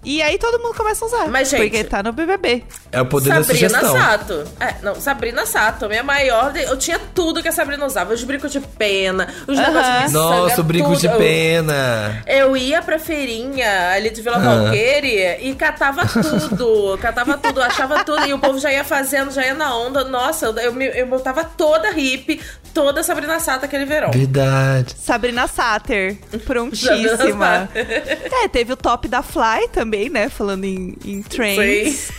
e 0.04 0.22
aí 0.22 0.38
todo 0.38 0.60
mundo 0.62 0.76
começa 0.76 1.04
a 1.04 1.08
usar. 1.08 1.28
Mas, 1.28 1.50
gente, 1.50 1.62
porque 1.62 1.84
tá 1.84 2.02
no 2.04 2.12
BBB. 2.14 2.64
É 2.92 3.02
o 3.02 3.06
poder 3.06 3.30
da 3.30 3.44
Sabrina 3.44 3.70
sugestão. 3.70 3.98
Sato. 3.98 4.44
É, 4.60 4.76
não, 4.82 4.96
Sabrina 4.96 5.46
Sato, 5.46 5.88
minha 5.90 6.04
maior. 6.04 6.52
de- 6.54 6.64
Eu 6.64 6.78
tinha 6.78 7.00
tudo 7.14 7.42
que 7.42 7.48
a 7.48 7.52
Sabrina 7.52 7.86
usava. 7.86 8.14
Os 8.14 8.24
brincos 8.24 8.52
de 8.52 8.60
pena, 8.60 9.28
os 9.48 9.58
Aham. 9.58 9.68
negócios 9.68 10.06
de 10.08 10.14
Nossa, 10.14 10.62
o 10.62 10.64
brinco 10.64 10.90
tudo. 10.90 11.00
de 11.00 11.08
Eu- 11.08 11.18
pena. 11.18 12.24
Eu 12.28 12.56
ia 12.58 12.82
pra 12.82 12.98
feirinha 13.00 13.92
ali 13.92 14.10
de 14.10 14.22
Vila. 14.22 14.40
Valqueire 14.40 15.40
e 15.42 15.56
catava 15.56 16.04
tudo, 16.06 16.98
catava 17.02 17.38
tudo, 17.38 17.62
achava 17.62 18.04
tudo. 18.04 18.26
E 18.28 18.34
o 18.34 18.40
povo 18.40 18.60
já 18.60 18.72
ia 18.72 18.84
fazendo, 18.84 19.32
já 19.32 19.46
ia 19.46 19.54
na 19.54 19.76
onda. 19.76 20.04
Nossa, 20.04 20.46
eu, 20.48 20.58
eu, 20.58 20.74
me- 20.74 20.88
eu 20.88 21.08
botava 21.08 21.44
toda 21.44 21.92
hippie, 21.92 22.42
toda 22.76 23.02
Sabrina 23.02 23.40
Sato 23.40 23.64
aquele 23.66 23.86
verão. 23.86 24.12
Verdade. 24.12 24.94
Sabrina 25.00 25.48
Satter, 25.48 26.18
prontíssima. 26.46 27.70
Sabrina 27.74 28.44
é, 28.44 28.48
teve 28.50 28.74
o 28.74 28.76
top 28.76 29.08
da 29.08 29.24
Fly 29.24 29.70
também, 29.72 30.10
né? 30.10 30.28
Falando 30.30 30.66
em, 30.66 30.96
em 31.06 31.22
trends. 31.24 32.12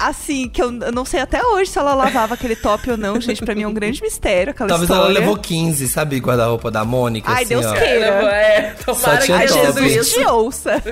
Assim, 0.00 0.48
que 0.48 0.60
eu, 0.60 0.70
não 0.72 1.04
sei 1.04 1.20
até 1.20 1.44
hoje 1.44 1.70
se 1.70 1.78
ela 1.78 1.94
lavava 1.94 2.34
aquele 2.34 2.56
top 2.56 2.90
ou 2.90 2.96
não, 2.96 3.20
gente. 3.20 3.44
Pra 3.44 3.54
mim 3.54 3.62
é 3.62 3.68
um 3.68 3.72
grande 3.74 4.02
mistério 4.02 4.50
aquela 4.50 4.68
Talvez 4.68 4.90
história. 4.90 5.10
ela 5.12 5.20
levou 5.20 5.36
15, 5.36 5.86
sabe? 5.88 6.18
Guarda-roupa 6.18 6.70
da 6.70 6.84
Mônica, 6.84 7.30
Ai, 7.30 7.42
assim, 7.44 7.48
Deus 7.54 7.66
ó. 7.66 7.72
queira. 7.74 8.06
É, 8.06 8.74
tomara 8.84 9.18
que 9.18 9.26
tinha 9.26 9.72
sido 9.72 9.88
Jesus 9.88 10.12
te 10.14 10.24
ouça. 10.26 10.82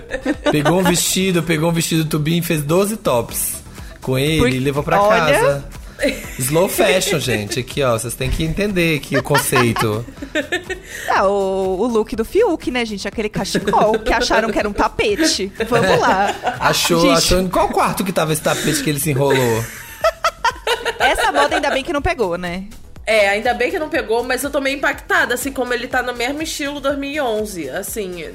Pegou 0.53 0.79
um 0.79 0.83
vestido, 0.85 1.43
pegou 1.43 1.71
um 1.71 1.73
vestido 1.73 2.05
tubinho 2.05 2.39
e 2.39 2.43
fez 2.43 2.63
12 2.63 2.99
tops 2.99 3.63
com 4.01 4.17
ele 4.19 4.39
Por- 4.39 4.49
e 4.51 4.59
levou 4.61 4.83
pra 4.83 5.01
Olha. 5.03 5.33
casa. 5.33 5.65
Slow 6.39 6.69
fashion, 6.69 7.19
gente. 7.19 7.61
Aqui, 7.61 7.83
ó. 7.83 7.99
Vocês 7.99 8.15
têm 8.15 8.31
que 8.31 8.45
entender 8.45 8.97
aqui 8.97 9.17
o 9.17 9.23
conceito. 9.23 10.05
Ah, 11.09 11.27
o, 11.27 11.81
o 11.81 11.87
look 11.87 12.15
do 12.17 12.25
Fiuk, 12.25 12.71
né, 12.71 12.85
gente? 12.85 13.07
Aquele 13.07 13.29
cachecol 13.29 13.99
que 13.99 14.13
acharam 14.13 14.51
que 14.51 14.59
era 14.59 14.69
um 14.69 14.73
tapete. 14.73 15.53
Vamos 15.69 16.01
lá. 16.01 16.35
Achou, 16.59 17.01
Gente, 17.01 17.19
achou 17.19 17.41
em 17.41 17.49
qual 17.49 17.69
quarto 17.69 18.05
que 18.05 18.13
tava 18.13 18.33
esse 18.33 18.43
tapete 18.43 18.83
que 18.83 18.91
ele 18.91 18.99
se 19.01 19.11
enrolou? 19.11 19.65
Essa 20.99 21.33
moda 21.33 21.57
ainda 21.57 21.71
bem 21.71 21.83
que 21.85 21.93
não 21.93 22.03
pegou, 22.03 22.37
né? 22.37 22.65
É, 23.07 23.29
ainda 23.29 23.55
bem 23.55 23.71
que 23.71 23.79
não 23.79 23.89
pegou, 23.89 24.23
mas 24.23 24.43
eu 24.45 24.51
tô 24.51 24.61
meio 24.61 24.77
impactada, 24.77 25.35
assim, 25.35 25.53
como 25.53 25.73
ele 25.73 25.89
tá 25.89 26.03
no 26.03 26.15
mesmo 26.15 26.43
estilo 26.43 26.81
2011. 26.81 27.71
Assim, 27.71 28.31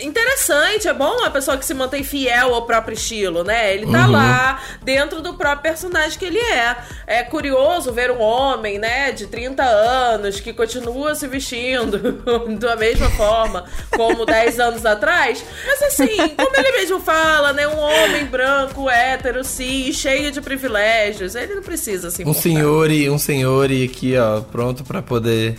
interessante, 0.00 0.88
é 0.88 0.92
bom 0.94 1.18
uma 1.18 1.30
pessoa 1.30 1.56
que 1.56 1.64
se 1.64 1.74
mantém 1.74 2.02
fiel 2.02 2.54
ao 2.54 2.62
próprio 2.66 2.94
estilo, 2.94 3.44
né? 3.44 3.74
Ele 3.74 3.86
tá 3.90 4.06
Uhum. 4.06 4.12
lá 4.12 4.60
dentro 4.82 5.20
do 5.20 5.34
próprio 5.34 5.62
personagem 5.62 6.18
que 6.18 6.24
ele 6.24 6.38
é. 6.38 6.76
É 7.06 7.22
curioso 7.22 7.92
ver 7.92 8.10
um 8.10 8.20
homem, 8.20 8.78
né, 8.78 9.12
de 9.12 9.26
30 9.26 9.62
anos 9.62 10.40
que 10.40 10.52
continua 10.52 11.14
se 11.14 11.26
vestindo 11.26 12.22
da 12.58 12.76
mesma 12.76 13.10
forma 13.10 13.64
como 13.96 14.24
10 14.24 14.58
anos 14.60 14.86
atrás. 14.86 15.44
Mas 15.66 15.82
assim, 15.82 16.16
como 16.36 16.56
ele 16.56 16.72
mesmo 16.72 17.00
fala, 17.00 17.52
né, 17.52 17.66
um 17.68 17.78
homem 17.78 18.24
branco, 18.24 18.88
hétero, 18.88 19.44
cis, 19.44 19.96
cheio 19.96 20.30
de 20.30 20.40
privilégios, 20.40 21.34
ele 21.34 21.54
não 21.54 21.62
precisa 21.62 22.10
se 22.10 22.24
Um 22.24 22.32
senhor 22.34 22.90
e 22.90 23.08
um 23.10 23.18
senhor 23.18 23.70
e 23.70 23.84
aqui, 23.84 24.16
ó, 24.16 24.40
pronto 24.40 24.84
pra 24.84 25.02
poder 25.02 25.56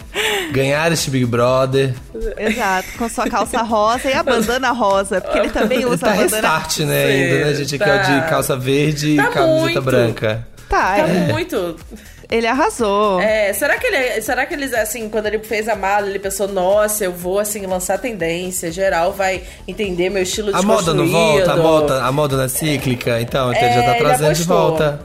ganhar 0.51 0.91
este 0.91 1.09
Big 1.09 1.25
Brother. 1.25 1.93
Exato, 2.37 2.87
com 2.97 3.09
sua 3.09 3.29
calça 3.29 3.61
rosa 3.61 4.09
e 4.09 4.13
a 4.13 4.23
bandana 4.23 4.71
rosa, 4.71 5.21
porque 5.21 5.39
ele 5.39 5.49
também 5.49 5.85
usa 5.85 5.97
tá 6.05 6.11
a 6.11 6.15
bandana. 6.15 6.31
restart, 6.35 6.79
né, 6.79 7.05
ainda, 7.05 7.45
né, 7.45 7.53
gente? 7.55 7.75
Aqui 7.75 7.89
é 7.89 7.95
o 7.95 7.99
de 7.99 8.21
tá. 8.21 8.27
calça 8.29 8.55
verde 8.55 9.09
e 9.09 9.15
Tá 9.17 9.27
camiseta 9.29 9.61
muito. 9.61 9.81
branca. 9.81 10.47
Tá, 10.69 10.95
Tá 10.95 11.07
é. 11.07 11.31
muito. 11.31 11.75
ele 12.31 12.47
arrasou. 12.47 13.19
É, 13.21 13.53
será 13.53 13.77
que 13.77 13.85
ele, 13.85 14.21
será 14.21 14.45
que 14.45 14.53
eles 14.55 14.73
assim, 14.73 15.07
quando 15.07 15.27
ele 15.27 15.37
fez 15.39 15.67
a 15.69 15.75
mala, 15.75 16.07
ele 16.07 16.17
pensou, 16.17 16.47
nossa, 16.47 17.03
eu 17.05 17.11
vou 17.11 17.37
assim 17.39 17.63
lançar 17.67 17.99
tendência, 17.99 18.71
geral 18.71 19.13
vai 19.13 19.43
entender 19.67 20.09
meu 20.09 20.23
estilo 20.23 20.49
A 20.55 20.61
moda 20.63 20.93
não 20.95 21.05
volta, 21.07 21.51
a 21.53 21.57
moda, 21.57 22.03
a 22.03 22.11
moda 22.11 22.37
não 22.37 22.43
é 22.45 22.47
cíclica, 22.47 23.21
então, 23.21 23.51
então 23.53 23.63
ele 23.63 23.73
já 23.75 23.83
tá 23.83 23.95
É, 23.95 23.99
trazendo 23.99 24.33
de 24.33 24.43
volta. 24.43 24.99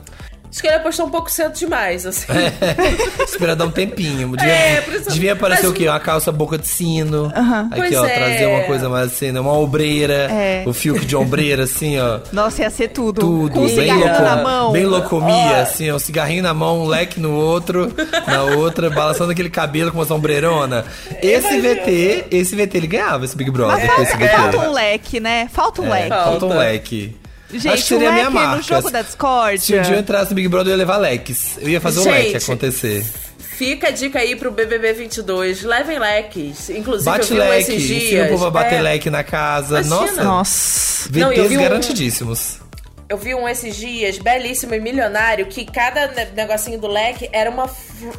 Acho 0.50 0.60
que 0.62 0.66
ele 0.66 0.76
apostou 0.76 1.06
um 1.06 1.10
pouco 1.10 1.30
cedo 1.30 1.52
demais, 1.54 2.06
assim. 2.06 2.26
Espera 3.22 3.54
dar 3.54 3.66
um 3.66 3.70
tempinho. 3.70 4.34
Devia, 4.36 4.52
É, 4.52 4.80
por 4.80 4.94
isso- 4.94 5.10
devia 5.10 5.32
aparecer 5.34 5.64
mas- 5.64 5.70
o 5.70 5.74
quê? 5.74 5.88
Uma 5.88 6.00
calça 6.00 6.32
boca 6.32 6.56
de 6.58 6.66
sino. 6.66 7.26
Aqui, 7.26 7.76
Pois 7.76 7.96
ó, 7.96 8.06
é. 8.06 8.14
trazer 8.14 8.46
uma 8.46 8.60
coisa 8.64 8.88
mais 8.88 9.06
assim, 9.12 9.30
né? 9.30 9.40
uma 9.40 9.52
ombreira. 9.52 10.28
É. 10.30 10.62
O 10.66 10.72
fio 10.72 10.98
de 10.98 11.14
ombreira, 11.14 11.64
assim, 11.64 11.98
ó. 12.00 12.20
Nossa, 12.32 12.62
ia 12.62 12.70
ser 12.70 12.88
tudo. 12.88 13.20
Tudo, 13.20 13.52
Com 13.54 13.60
um 13.66 13.74
bem, 13.76 13.92
louco, 13.92 14.22
na 14.22 14.36
mão. 14.42 14.72
bem 14.72 14.86
loucomia, 14.86 15.60
assim, 15.62 15.90
ó, 15.90 15.96
um 15.96 15.98
cigarrinho 15.98 16.42
na 16.42 16.54
mão, 16.54 16.80
um 16.82 16.86
leque 16.86 17.20
no 17.20 17.32
outro, 17.34 17.92
na 18.26 18.42
outra, 18.44 18.88
balançando 18.90 19.32
aquele 19.32 19.50
cabelo 19.50 19.90
com 19.92 19.98
uma 19.98 20.06
sombreirona. 20.06 20.84
Esse 21.22 21.60
VT, 21.60 22.24
esse 22.30 22.56
VT, 22.56 22.78
ele 22.78 22.86
ganhava 22.86 23.24
esse 23.24 23.36
Big 23.36 23.50
Brother 23.50 23.86
Mas 23.86 23.94
com 23.94 24.02
esse 24.02 24.12
falta, 24.16 24.28
falta 24.52 24.58
um 24.68 24.72
leque, 24.72 25.20
né? 25.20 25.48
Falta 25.52 25.82
um 25.82 25.88
leque. 25.90 26.08
Falta 26.08 26.46
um 26.46 26.48
Falta. 26.48 26.54
leque. 26.58 27.16
Gente, 27.50 27.68
Acho 27.68 27.86
que 27.86 27.94
um 27.94 27.98
seria 27.98 28.08
a 28.08 28.12
minha 28.12 28.24
leque 28.24 28.34
marca. 28.34 28.56
no 28.56 28.62
jogo 28.62 28.90
da 28.90 29.02
Se 29.58 29.74
um 29.76 29.82
dia 29.82 29.94
eu 29.94 29.98
entrasse 30.00 30.30
no 30.30 30.36
Big 30.36 30.48
Brother, 30.48 30.70
eu 30.72 30.76
ia 30.76 30.78
levar 30.78 30.98
leques. 30.98 31.56
Eu 31.60 31.68
ia 31.68 31.80
fazer 31.80 32.00
o 32.00 32.04
leque 32.04 32.36
acontecer. 32.36 33.04
Fica 33.38 33.88
a 33.88 33.90
dica 33.90 34.18
aí 34.20 34.36
pro 34.36 34.50
BBB 34.52 34.92
22, 34.92 35.62
levem 35.64 35.98
leques. 35.98 36.70
Inclusive, 36.70 37.04
Bate 37.10 37.30
eu 37.32 37.36
vi 37.38 37.42
um 37.42 37.48
leque, 37.48 37.72
esses 37.72 37.84
ensina 37.90 38.00
dias. 38.10 38.26
o 38.26 38.30
povo 38.30 38.46
a 38.46 38.50
bater 38.50 38.76
é, 38.76 38.82
leque 38.82 39.10
na 39.10 39.24
casa. 39.24 39.80
Imagina. 39.80 39.96
Nossa, 39.96 40.24
Nossa. 40.24 41.08
Não, 41.10 41.30
VTs 41.30 41.56
um- 41.56 41.60
garantidíssimos. 41.60 42.58
Eu 43.10 43.16
vi 43.16 43.34
um 43.34 43.48
esses 43.48 43.74
dias, 43.74 44.18
belíssimo 44.18 44.74
e 44.74 44.80
milionário, 44.80 45.46
que 45.46 45.64
cada 45.64 46.08
ne- 46.08 46.26
negocinho 46.36 46.78
do 46.78 46.86
leque 46.86 47.26
era 47.32 47.48
uma, 47.50 47.64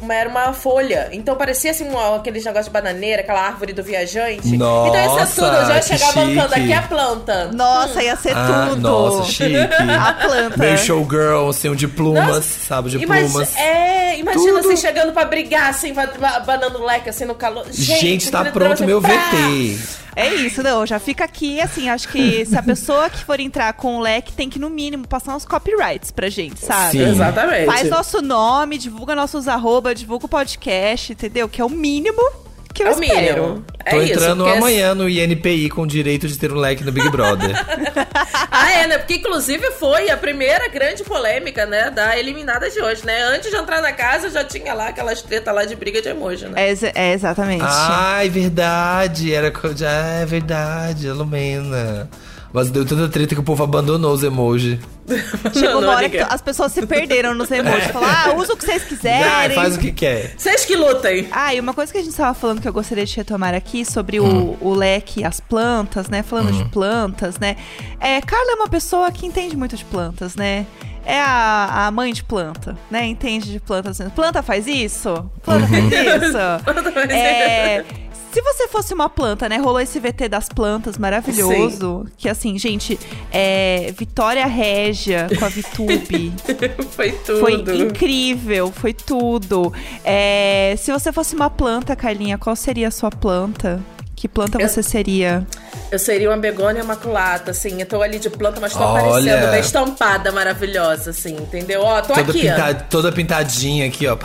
uma- 0.02 0.12
era 0.12 0.28
uma 0.28 0.52
folha. 0.52 1.08
Então 1.12 1.36
parecia 1.36 1.70
assim, 1.70 1.88
um, 1.88 2.14
aqueles 2.16 2.44
negócios 2.44 2.66
de 2.66 2.72
bananeira, 2.72 3.22
aquela 3.22 3.40
árvore 3.40 3.72
do 3.72 3.84
viajante. 3.84 4.48
então 4.48 4.88
isso 4.88 4.96
é 4.96 5.06
Nossa, 5.06 5.34
tudo, 5.36 5.46
eu 5.46 5.66
já 5.66 5.96
ia 5.96 6.12
bancando 6.12 6.48
chique. 6.54 6.60
aqui 6.60 6.72
a 6.72 6.82
planta. 6.82 7.44
Nossa, 7.52 8.02
ia 8.02 8.16
ser 8.16 8.32
Ah, 8.36 8.66
tudo. 8.70 8.80
nossa, 8.80 9.30
chique. 9.30 9.54
A 10.00 10.12
planta. 10.12 10.56
Meio 10.56 10.78
showgirl, 10.78 11.48
assim, 11.50 11.68
um 11.68 11.76
de 11.76 11.86
plumas, 11.86 12.26
Nossa, 12.26 12.42
sabe, 12.66 12.90
de 12.90 12.98
Imagi- 12.98 13.28
plumas. 13.30 13.56
É, 13.56 14.18
imagina 14.18 14.44
Tudo. 14.54 14.58
assim, 14.72 14.76
chegando 14.76 15.12
pra 15.12 15.24
brigar, 15.24 15.70
assim, 15.70 15.92
ba- 15.94 16.10
ba- 16.18 16.40
banando 16.40 16.82
leque, 16.84 17.08
assim, 17.08 17.24
no 17.24 17.36
calor. 17.36 17.64
Gente, 17.70 18.28
tá 18.28 18.40
aquele 18.40 18.54
pronto 18.54 18.84
meu 18.84 18.98
assim, 18.98 19.06
pá! 19.06 19.14
VT. 19.30 20.00
É 20.16 20.34
isso, 20.34 20.62
não. 20.62 20.84
Já 20.86 20.98
fica 20.98 21.24
aqui, 21.24 21.60
assim, 21.60 21.88
acho 21.88 22.08
que 22.08 22.44
se 22.44 22.56
a 22.56 22.62
pessoa 22.62 23.08
que 23.08 23.24
for 23.24 23.40
entrar 23.40 23.72
com 23.74 23.96
o 23.96 24.00
leque 24.00 24.32
tem 24.32 24.48
que, 24.48 24.58
no 24.58 24.68
mínimo, 24.70 25.06
passar 25.06 25.36
uns 25.36 25.44
copyrights 25.44 26.10
pra 26.10 26.28
gente, 26.28 26.60
sabe? 26.60 26.92
Sim. 26.98 27.10
Exatamente. 27.10 27.66
Faz 27.66 27.88
nosso 27.88 28.20
nome, 28.22 28.78
divulga 28.78 29.14
nossos 29.14 29.48
arroba, 29.48 29.94
divulga 29.94 30.26
o 30.26 30.28
podcast, 30.28 31.12
entendeu? 31.12 31.48
Que 31.48 31.60
é 31.60 31.64
o 31.64 31.70
mínimo 31.70 32.22
que 32.72 32.82
eu 32.82 32.86
É 32.86 32.90
o 32.90 33.02
espero. 33.02 33.42
mínimo. 33.42 33.64
É 33.84 33.90
Tô 33.90 34.00
isso, 34.02 34.12
entrando 34.12 34.46
amanhã 34.46 34.94
no 34.94 35.08
INPI 35.08 35.68
com 35.70 35.86
direito 35.86 36.28
de 36.28 36.38
ter 36.38 36.52
um 36.52 36.56
leque 36.56 36.84
no 36.84 36.92
Big 36.92 37.08
Brother. 37.10 37.50
Ah, 38.52 38.72
é, 38.72 38.86
né? 38.86 38.98
Porque 38.98 39.14
inclusive 39.14 39.70
foi 39.72 40.10
a 40.10 40.16
primeira 40.16 40.68
grande 40.68 41.04
polêmica, 41.04 41.64
né? 41.66 41.88
Da 41.90 42.18
eliminada 42.18 42.68
de 42.68 42.80
hoje, 42.80 43.06
né? 43.06 43.22
Antes 43.22 43.48
de 43.50 43.56
entrar 43.56 43.80
na 43.80 43.92
casa, 43.92 44.28
já 44.28 44.42
tinha 44.44 44.74
lá 44.74 44.88
aquelas 44.88 45.22
tretas 45.22 45.54
lá 45.54 45.64
de 45.64 45.76
briga 45.76 46.02
de 46.02 46.08
emoji, 46.08 46.46
né? 46.46 46.54
É, 46.70 46.74
é, 46.94 47.12
exatamente. 47.12 47.64
Ai, 47.64 48.28
verdade. 48.28 49.32
Era. 49.32 49.52
já 49.76 49.90
É 49.90 50.26
verdade, 50.26 51.08
a 51.08 51.14
Lumena. 51.14 52.08
Mas 52.52 52.70
deu 52.70 52.84
tanta 52.84 53.08
treta 53.08 53.34
que 53.34 53.40
o 53.40 53.44
povo 53.44 53.62
abandonou 53.62 54.12
os 54.12 54.22
emojis. 54.22 54.78
Chegou 55.54 55.80
Não, 55.80 55.88
uma 55.88 55.96
hora 55.96 56.08
que 56.08 56.18
as 56.18 56.40
pessoas 56.40 56.72
se 56.72 56.84
perderam 56.86 57.34
nos 57.34 57.50
emojis. 57.50 57.86
Falaram, 57.86 58.32
ah, 58.32 58.36
usa 58.36 58.54
o 58.54 58.56
que 58.56 58.64
vocês 58.64 58.82
quiserem. 58.88 59.54
faz 59.54 59.76
o 59.76 59.78
que 59.78 59.92
quer. 59.92 60.34
Vocês 60.36 60.64
que 60.64 60.74
lutem. 60.76 61.28
Ah, 61.30 61.54
e 61.54 61.60
uma 61.60 61.74
coisa 61.74 61.92
que 61.92 61.98
a 61.98 62.00
gente 62.00 62.10
estava 62.10 62.34
falando 62.34 62.60
que 62.60 62.68
eu 62.68 62.72
gostaria 62.72 63.04
de 63.04 63.16
retomar 63.16 63.54
aqui 63.54 63.84
sobre 63.84 64.18
o, 64.20 64.56
o 64.60 64.74
leque, 64.74 65.24
as 65.24 65.40
plantas, 65.40 66.08
né? 66.08 66.22
Falando 66.22 66.52
de 66.52 66.64
plantas, 66.70 67.38
né? 67.38 67.56
É, 68.00 68.20
Carla 68.20 68.52
é 68.52 68.54
uma 68.54 68.68
pessoa 68.68 69.10
que 69.12 69.26
entende 69.26 69.56
muito 69.56 69.76
de 69.76 69.84
plantas, 69.84 70.34
né? 70.34 70.66
É 71.04 71.18
a, 71.18 71.86
a 71.86 71.90
mãe 71.90 72.12
de 72.12 72.22
planta, 72.22 72.76
né? 72.90 73.06
Entende 73.06 73.50
de 73.50 73.58
plantas. 73.58 73.98
Planta 74.14 74.42
faz 74.42 74.66
isso? 74.66 75.08
Planta 75.42 75.66
faz 75.66 75.84
isso? 75.84 76.38
Planta 76.64 76.92
faz 76.92 77.10
é, 77.10 77.84
se 78.32 78.40
você 78.42 78.68
fosse 78.68 78.94
uma 78.94 79.08
planta, 79.08 79.48
né? 79.48 79.56
Rolou 79.56 79.80
esse 79.80 79.98
VT 79.98 80.28
das 80.28 80.48
plantas 80.48 80.96
maravilhoso. 80.96 82.06
Que 82.16 82.28
assim, 82.28 82.58
gente, 82.58 82.98
é 83.32 83.92
Vitória 83.96 84.46
Régia 84.46 85.28
com 85.38 85.44
a 85.44 85.48
Vitube. 85.48 86.32
Foi 86.90 87.12
tudo. 87.12 87.40
Foi 87.40 87.54
incrível, 87.54 88.70
foi 88.72 88.92
tudo. 88.92 89.72
É, 90.04 90.74
se 90.78 90.92
você 90.92 91.12
fosse 91.12 91.34
uma 91.34 91.48
planta, 91.48 91.96
Carlinha, 91.96 92.36
qual 92.36 92.54
seria 92.54 92.88
a 92.88 92.90
sua 92.90 93.10
planta? 93.10 93.80
Que 94.20 94.28
planta 94.28 94.60
Eu- 94.60 94.68
você 94.68 94.82
seria? 94.82 95.46
Eu 95.90 95.98
seria 95.98 96.28
uma 96.28 96.36
begônia 96.36 96.82
imaculata, 96.82 97.52
assim. 97.52 97.80
Eu 97.80 97.86
tô 97.86 98.02
ali 98.02 98.18
de 98.18 98.28
planta, 98.28 98.60
mas 98.60 98.74
tô 98.74 98.78
Olha. 98.84 99.00
aparecendo 99.08 99.50
bem 99.50 99.60
estampada, 99.60 100.30
maravilhosa, 100.30 101.08
assim, 101.08 101.34
entendeu? 101.36 101.80
Ó, 101.80 102.02
tô 102.02 102.08
Toda, 102.12 102.20
aqui, 102.30 102.42
pinta- 102.42 102.74
toda 102.74 103.10
pintadinha 103.10 103.86
aqui, 103.86 104.06
ó. 104.06 104.18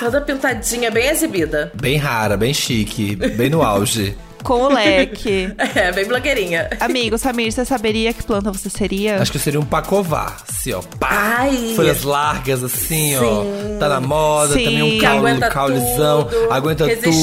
Toda 0.00 0.20
pintadinha, 0.20 0.90
bem 0.90 1.06
exibida. 1.08 1.70
Bem 1.80 1.96
rara, 1.96 2.36
bem 2.36 2.52
chique, 2.52 3.14
bem 3.14 3.48
no 3.48 3.62
auge. 3.62 4.18
Com 4.42 4.62
o 4.62 4.68
leque. 4.72 5.52
É, 5.74 5.92
bem 5.92 6.06
blogueirinha. 6.06 6.68
Amigo, 6.80 7.18
Samir, 7.18 7.52
você 7.52 7.64
saberia 7.64 8.12
que 8.12 8.22
planta 8.22 8.50
você 8.50 8.70
seria? 8.70 9.20
Acho 9.20 9.30
que 9.30 9.36
eu 9.36 9.42
seria 9.42 9.60
um 9.60 9.64
pacovar, 9.64 10.36
assim, 10.48 10.72
ó. 10.72 10.80
Pá. 10.98 11.08
Ai! 11.40 11.72
Folhas 11.76 12.02
largas, 12.02 12.62
assim, 12.64 13.16
ó. 13.16 13.78
Tá 13.78 13.88
na 13.88 14.00
moda, 14.00 14.54
Sim. 14.54 14.64
também 14.64 14.82
um 14.82 14.98
caule, 14.98 15.18
aguenta 15.30 15.48
caulezão. 15.50 16.24
tudo, 16.24 16.52
aguenta 16.52 16.86
resistente, 16.86 17.18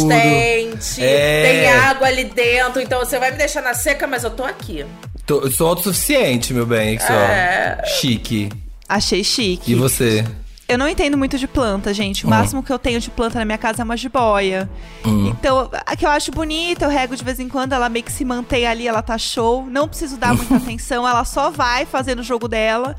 tudo. 0.95 1.03
É. 1.03 1.43
tem 1.43 1.67
água 1.71 2.07
ali 2.07 2.25
dentro, 2.25 2.81
então 2.81 2.99
você 2.99 3.17
vai 3.19 3.31
me 3.31 3.37
deixar 3.37 3.61
na 3.61 3.73
seca, 3.73 4.05
mas 4.07 4.23
eu 4.23 4.29
tô 4.31 4.43
aqui. 4.43 4.85
Tô- 5.25 5.41
eu 5.41 5.51
sou 5.51 5.67
autossuficiente, 5.67 6.53
meu 6.53 6.65
bem, 6.65 6.95
isso, 6.95 7.11
É. 7.11 7.77
ó. 7.81 7.85
Chique. 7.87 8.49
Achei 8.87 9.23
chique. 9.23 9.71
E 9.71 9.75
você? 9.75 10.23
Eu 10.67 10.79
não 10.79 10.89
entendo 10.89 11.15
muito 11.15 11.37
de 11.37 11.47
planta, 11.47 11.93
gente. 11.93 12.25
O 12.25 12.27
Hum. 12.27 12.31
máximo 12.31 12.63
que 12.63 12.71
eu 12.73 12.79
tenho 12.79 12.99
de 12.99 13.11
planta 13.11 13.37
na 13.37 13.45
minha 13.45 13.57
casa 13.57 13.81
é 13.81 13.85
uma 13.85 13.95
jiboia. 13.95 14.67
Hum. 15.05 15.27
Então, 15.27 15.69
a 15.85 15.95
que 15.95 16.03
eu 16.05 16.09
acho 16.09 16.31
bonita, 16.31 16.85
eu 16.85 16.89
rego 16.89 17.15
de 17.15 17.23
vez 17.23 17.39
em 17.39 17.47
quando, 17.47 17.73
ela 17.73 17.87
meio 17.87 18.03
que 18.03 18.11
se 18.11 18.25
mantém 18.25 18.65
ali, 18.65 18.87
ela 18.87 19.03
tá 19.03 19.15
show. 19.15 19.63
Não 19.69 19.87
preciso 19.87 20.17
dar 20.17 20.33
muita 20.33 20.55
atenção, 20.57 21.07
ela 21.07 21.23
só 21.23 21.51
vai 21.51 21.85
fazendo 21.85 22.19
o 22.19 22.23
jogo 22.23 22.47
dela. 22.47 22.95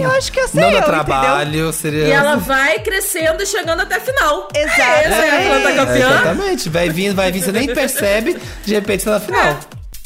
Eu 0.00 0.10
acho 0.12 0.32
que 0.32 0.40
eu 0.40 0.48
sei, 0.48 0.60
Não 0.62 0.68
eu, 0.70 0.80
dá 0.80 0.86
entendeu? 0.86 1.04
trabalho, 1.04 1.72
seria. 1.74 2.06
E 2.06 2.10
ela 2.10 2.36
vai 2.36 2.78
crescendo 2.78 3.42
e 3.42 3.46
chegando 3.46 3.80
até 3.82 3.96
a 3.96 4.00
final. 4.00 4.48
Exato. 4.54 4.80
Essa 4.80 5.24
é 5.26 5.46
a 5.46 5.50
planta 5.50 5.68
É, 5.70 5.76
campeã. 5.76 6.10
exatamente, 6.10 6.68
vai 6.70 6.88
vindo, 6.88 7.14
vai 7.14 7.30
vindo, 7.30 7.44
você 7.44 7.52
nem 7.52 7.74
percebe, 7.74 8.38
de 8.64 8.72
repente 8.74 9.04
tá 9.04 9.10
na 9.10 9.20
final. 9.20 9.58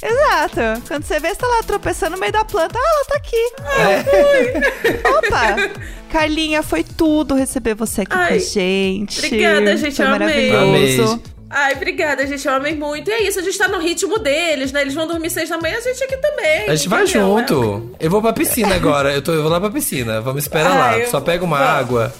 Exato. 0.02 0.82
Quando 0.86 1.04
você 1.04 1.18
vê, 1.18 1.28
você 1.30 1.36
tá 1.36 1.46
lá 1.46 1.62
tropeçando 1.62 2.12
no 2.16 2.20
meio 2.20 2.32
da 2.32 2.44
planta. 2.44 2.78
Ah, 2.78 2.82
ela 2.84 3.04
tá 3.06 3.16
aqui. 3.16 3.52
É. 3.80 5.08
Opa! 5.08 5.56
Carlinha, 6.16 6.62
foi 6.62 6.82
tudo 6.82 7.34
receber 7.34 7.74
você 7.74 8.00
aqui 8.02 8.10
com 8.12 8.18
a 8.18 8.24
Ai, 8.24 8.40
gente. 8.40 9.18
obrigada, 9.18 9.76
gente, 9.76 9.96
Foi 9.96 10.04
eu 10.06 10.08
amei. 10.14 10.50
maravilhoso. 10.50 11.12
Amei. 11.12 11.22
Ai, 11.50 11.72
obrigada, 11.74 12.26
gente. 12.26 12.46
Eu 12.48 12.54
amei 12.54 12.74
muito. 12.74 13.08
E 13.10 13.12
é 13.12 13.22
isso, 13.28 13.38
a 13.38 13.42
gente 13.42 13.56
tá 13.58 13.68
no 13.68 13.78
ritmo 13.78 14.18
deles, 14.18 14.72
né? 14.72 14.80
Eles 14.80 14.94
vão 14.94 15.06
dormir 15.06 15.28
seis 15.30 15.48
da 15.48 15.58
manhã, 15.58 15.76
a 15.76 15.80
gente 15.80 16.02
aqui 16.02 16.16
também. 16.16 16.68
A 16.68 16.74
gente 16.74 16.88
vai 16.88 17.06
junto. 17.06 17.90
Eu 18.00 18.10
vou 18.10 18.22
pra 18.22 18.32
piscina 18.32 18.74
agora. 18.74 19.12
Eu, 19.12 19.20
tô, 19.22 19.32
eu 19.32 19.42
vou 19.42 19.50
lá 19.50 19.60
pra 19.60 19.70
piscina. 19.70 20.20
Vamos 20.22 20.42
esperar 20.44 20.70
Ah, 20.74 20.96
lá. 20.96 21.06
Só 21.06 21.20
pega 21.20 21.44
uma 21.44 21.58
Vamos. 21.58 21.72
água. 21.72 22.14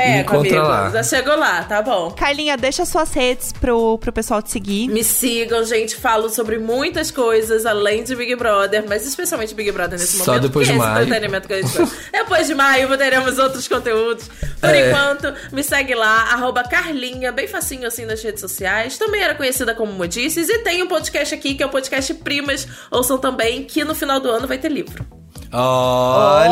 Pego, 0.00 0.18
encontra 0.20 0.58
amigo. 0.60 0.66
lá. 0.68 0.90
Já 0.90 1.02
chegou 1.02 1.36
lá, 1.36 1.62
tá 1.64 1.82
bom. 1.82 2.10
Carlinha, 2.12 2.56
deixa 2.56 2.84
suas 2.84 3.12
redes 3.12 3.52
pro, 3.52 3.98
pro 3.98 4.12
pessoal 4.12 4.42
te 4.42 4.50
seguir. 4.50 4.88
Me 4.88 5.02
sigam, 5.02 5.64
gente. 5.64 5.96
Falo 5.96 6.28
sobre 6.28 6.58
muitas 6.58 7.10
coisas 7.10 7.64
além 7.66 8.04
de 8.04 8.14
Big 8.14 8.34
Brother, 8.36 8.84
mas 8.88 9.06
especialmente 9.06 9.54
Big 9.54 9.70
Brother 9.72 9.98
nesse 9.98 10.18
Só 10.18 10.26
momento. 10.32 10.42
depois 10.42 10.66
que 10.68 10.72
de 10.74 10.78
é 10.78 10.82
esse 10.82 10.92
maio. 10.92 11.04
entretenimento 11.06 11.48
que 11.48 11.54
a 11.54 11.62
gente 11.62 11.72
faz. 11.72 11.92
depois 12.12 12.46
de 12.46 12.54
maio 12.54 12.96
teremos 12.98 13.38
outros 13.38 13.66
conteúdos. 13.68 14.28
Por 14.60 14.70
É. 14.70 14.88
enquanto, 14.90 15.32
me 15.52 15.62
segue 15.62 15.94
lá, 15.94 16.32
arroba 16.32 16.62
Carlinha, 16.64 17.30
bem 17.32 17.46
facinho 17.46 17.86
assim 17.86 18.04
nas 18.06 18.22
redes 18.22 18.40
sociais. 18.40 18.96
Também 18.98 19.22
era 19.22 19.34
conhecida 19.34 19.74
como 19.74 19.92
Modices. 19.92 20.48
E 20.48 20.58
tem 20.58 20.82
um 20.82 20.86
podcast 20.86 21.34
aqui, 21.34 21.54
que 21.54 21.62
é 21.62 21.66
o 21.66 21.70
podcast 21.70 22.12
Primas. 22.14 22.66
Ouçam 22.90 23.18
também, 23.18 23.64
que 23.64 23.84
no 23.84 23.94
final 23.94 24.18
do 24.20 24.30
ano 24.30 24.46
vai 24.46 24.58
ter 24.58 24.70
livro. 24.70 25.04
Olha! 25.52 26.50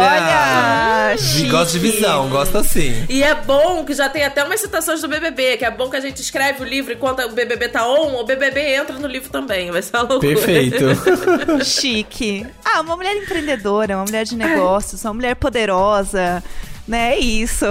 Olha, 1.11 1.16
chique. 1.18 1.48
Gosto 1.50 1.72
de 1.72 1.78
visão, 1.78 2.28
gosto 2.28 2.59
assim. 2.59 3.04
E 3.09 3.22
é 3.22 3.35
bom 3.35 3.85
que 3.85 3.92
já 3.94 4.09
tem 4.09 4.24
até 4.24 4.42
umas 4.44 4.61
citações 4.61 5.00
do 5.00 5.09
BBB, 5.09 5.57
que 5.59 5.64
é 5.64 5.70
bom 5.70 5.88
que 5.90 5.96
a 5.96 6.00
gente 6.00 6.20
escreve 6.20 6.62
o 6.62 6.64
livro 6.66 6.92
enquanto 6.92 7.20
o 7.20 7.33
BBB 7.33 7.68
tá 7.68 7.87
on, 7.87 8.14
o 8.20 8.24
BBB 8.24 8.61
entra 8.76 8.96
no 8.98 9.07
livro 9.07 9.28
também. 9.30 9.70
Vai 9.70 9.83
ser 9.83 9.96
uma 9.96 10.02
loucura. 10.09 10.35
Perfeito. 10.35 10.85
Chique. 11.64 12.46
Ah, 12.64 12.80
uma 12.80 12.96
mulher 12.96 13.16
empreendedora, 13.16 13.96
uma 13.96 14.04
mulher 14.04 14.24
de 14.24 14.37
negócios, 14.37 15.04
uma 15.04 15.14
mulher 15.14 15.37
poderosa, 15.37 16.42
né? 16.87 17.14
É 17.14 17.18
isso. 17.18 17.66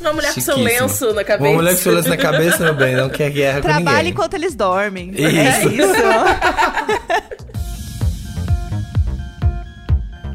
Uma 0.00 0.12
mulher 0.12 0.32
com 0.32 0.40
seu 0.40 0.56
lenço 0.56 1.12
na 1.12 1.24
cabeça. 1.24 1.48
Uma 1.50 1.56
mulher 1.56 1.74
com 1.74 1.82
seu 1.82 1.92
lenço 1.92 2.08
na 2.08 2.16
cabeça, 2.16 2.62
meu 2.62 2.74
bem, 2.74 2.94
não 2.94 3.08
quer 3.08 3.30
guerra 3.30 3.60
com 3.60 3.68
Trabalha 3.68 3.96
ninguém. 3.96 4.12
enquanto 4.12 4.34
eles 4.34 4.54
dormem. 4.54 5.10
Isso. 5.10 5.26
É 5.26 5.64
isso. 5.74 7.38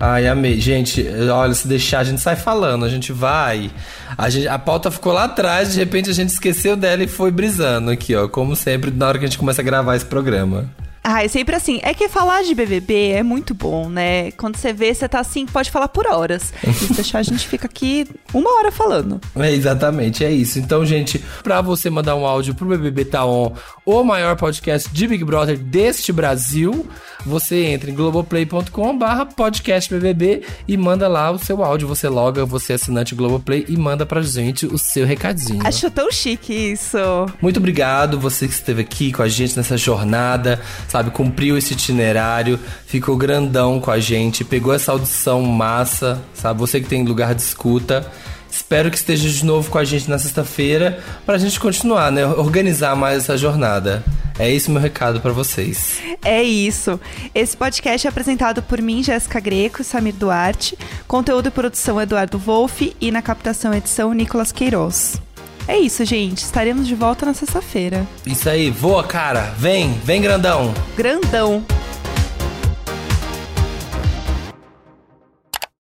Ai, 0.05 0.27
amei. 0.27 0.59
Gente, 0.59 1.01
olha, 1.31 1.53
se 1.53 1.65
deixar, 1.65 1.99
a 1.99 2.03
gente 2.03 2.19
sai 2.19 2.35
falando, 2.35 2.83
a 2.83 2.89
gente 2.89 3.13
vai. 3.13 3.71
A, 4.17 4.29
gente, 4.29 4.49
a 4.49 4.59
pauta 4.59 4.91
ficou 4.91 5.13
lá 5.13 5.23
atrás, 5.23 5.71
de 5.71 5.79
repente 5.79 6.09
a 6.09 6.13
gente 6.13 6.27
esqueceu 6.27 6.75
dela 6.75 7.03
e 7.03 7.07
foi 7.07 7.31
brisando 7.31 7.89
aqui, 7.89 8.13
ó. 8.13 8.27
Como 8.27 8.53
sempre, 8.53 8.91
na 8.91 9.07
hora 9.07 9.17
que 9.17 9.23
a 9.23 9.27
gente 9.29 9.37
começa 9.37 9.61
a 9.61 9.63
gravar 9.63 9.95
esse 9.95 10.03
programa. 10.05 10.69
Ah, 11.03 11.23
é 11.23 11.27
sempre 11.27 11.55
assim. 11.55 11.79
É 11.83 11.93
que 11.93 12.07
falar 12.07 12.43
de 12.43 12.55
BBB 12.55 13.09
é 13.09 13.23
muito 13.23 13.53
bom, 13.53 13.89
né? 13.89 14.31
Quando 14.31 14.55
você 14.55 14.71
vê, 14.71 14.93
você 14.93 15.07
tá 15.07 15.19
assim, 15.19 15.45
pode 15.45 15.69
falar 15.69 15.89
por 15.89 16.07
horas. 16.07 16.53
Se 16.73 16.93
deixar, 16.95 17.19
a 17.19 17.23
gente 17.23 17.45
fica 17.45 17.67
aqui 17.67 18.07
uma 18.33 18.49
hora 18.57 18.71
falando. 18.71 19.19
É, 19.35 19.51
exatamente, 19.51 20.23
é 20.23 20.31
isso. 20.31 20.59
Então, 20.59 20.85
gente, 20.85 21.19
pra 21.43 21.61
você 21.61 21.89
mandar 21.89 22.15
um 22.15 22.25
áudio 22.25 22.55
pro 22.55 22.67
BBB 22.67 23.05
Tá 23.05 23.25
On, 23.25 23.53
o 23.85 24.03
maior 24.03 24.37
podcast 24.37 24.89
de 24.93 25.07
Big 25.07 25.25
Brother 25.25 25.57
deste 25.57 26.13
Brasil, 26.13 26.87
você 27.25 27.65
entra 27.65 27.89
em 27.89 27.95
globoplay.com 27.95 28.97
barra 28.97 29.25
podcast 29.25 29.93
BBB 29.93 30.43
e 30.67 30.77
manda 30.77 31.07
lá 31.07 31.31
o 31.31 31.39
seu 31.39 31.63
áudio. 31.63 31.87
Você 31.87 32.07
loga, 32.07 32.45
você 32.45 32.73
é 32.73 32.75
assinante 32.75 33.15
Globoplay 33.15 33.65
e 33.67 33.77
manda 33.77 34.05
pra 34.05 34.21
gente 34.21 34.65
o 34.65 34.77
seu 34.77 35.05
recadinho. 35.05 35.65
Acho 35.65 35.89
tão 35.91 36.11
chique 36.11 36.53
isso. 36.53 36.97
Muito 37.41 37.57
obrigado 37.57 38.19
você 38.19 38.47
que 38.47 38.53
esteve 38.53 38.81
aqui 38.81 39.11
com 39.11 39.21
a 39.21 39.27
gente 39.27 39.55
nessa 39.57 39.77
jornada, 39.77 40.61
sabe, 40.93 41.09
cumpriu 41.09 41.57
esse 41.57 41.73
itinerário, 41.73 42.59
ficou 42.85 43.17
grandão 43.17 43.79
com 43.79 43.89
a 43.89 43.99
gente, 43.99 44.45
pegou 44.45 44.71
essa 44.71 44.91
audição 44.91 45.41
massa, 45.41 46.21
sabe, 46.35 46.59
você 46.59 46.79
que 46.79 46.87
tem 46.87 47.03
lugar 47.03 47.33
de 47.33 47.41
escuta. 47.41 48.05
Espero 48.47 48.91
que 48.91 48.97
esteja 48.97 49.27
de 49.27 49.43
novo 49.43 49.71
com 49.71 49.79
a 49.79 49.83
gente 49.83 50.07
na 50.07 50.19
sexta-feira 50.19 50.99
pra 51.25 51.39
gente 51.39 51.59
continuar, 51.59 52.11
né, 52.11 52.23
organizar 52.27 52.95
mais 52.95 53.23
essa 53.23 53.35
jornada. 53.35 54.03
É 54.37 54.51
esse 54.51 54.69
o 54.69 54.71
meu 54.71 54.79
recado 54.79 55.19
pra 55.19 55.31
vocês. 55.31 55.99
É 56.23 56.43
isso. 56.43 56.99
Esse 57.33 57.57
podcast 57.57 58.05
é 58.05 58.09
apresentado 58.09 58.61
por 58.61 58.79
mim, 58.79 59.01
Jéssica 59.01 59.39
Greco 59.39 59.81
e 59.81 59.83
Samir 59.83 60.13
Duarte. 60.13 60.77
Conteúdo 61.07 61.47
e 61.47 61.51
produção 61.51 61.99
Eduardo 61.99 62.37
Wolff 62.37 62.95
e 63.01 63.11
na 63.11 63.23
captação 63.23 63.73
edição 63.73 64.13
Nicolas 64.13 64.51
Queiroz. 64.51 65.19
É 65.67 65.77
isso, 65.77 66.03
gente. 66.03 66.39
Estaremos 66.43 66.87
de 66.87 66.95
volta 66.95 67.25
na 67.25 67.33
sexta-feira. 67.33 68.05
Isso 68.25 68.49
aí, 68.49 68.69
voa, 68.69 69.03
cara. 69.03 69.53
Vem, 69.57 69.93
vem 70.03 70.21
grandão. 70.21 70.73
Grandão. 70.95 71.63